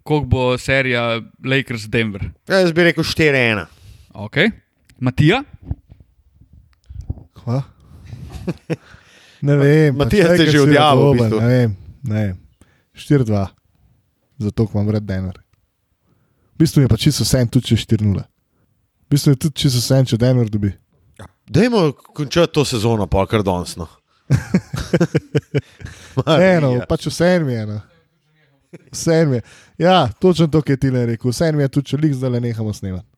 [0.02, 2.26] koliko bo serija Lakers Denver.
[2.50, 3.64] Ja, jaz bi rekel 4-1.
[4.26, 4.50] Okay.
[5.00, 5.40] Matija,
[7.42, 7.62] Hva?
[9.42, 9.96] Ne vem.
[9.98, 11.38] Matijas pač te je že nekaj si odjavil, v bistvu.
[11.40, 11.72] Ne vem,
[12.06, 12.36] ne vem.
[12.94, 13.46] 4-2,
[14.46, 15.40] zato imam vred Denver.
[16.62, 18.22] Bistvu je pa čisto vse, tudi če 4-0.
[18.22, 20.70] V bistvu je tudi čisto vse, če Denver dobi.
[21.50, 23.88] Dajmo končati to sezono, pa kar dansno.
[26.54, 27.64] Eno, pač vse mi je.
[27.66, 27.80] No.
[28.92, 29.42] Vse mi je.
[29.82, 31.34] Ja, točno to, kar ti le rekel.
[31.34, 33.08] Vse mi je tudi, če lik zdaj le nehamo snemati.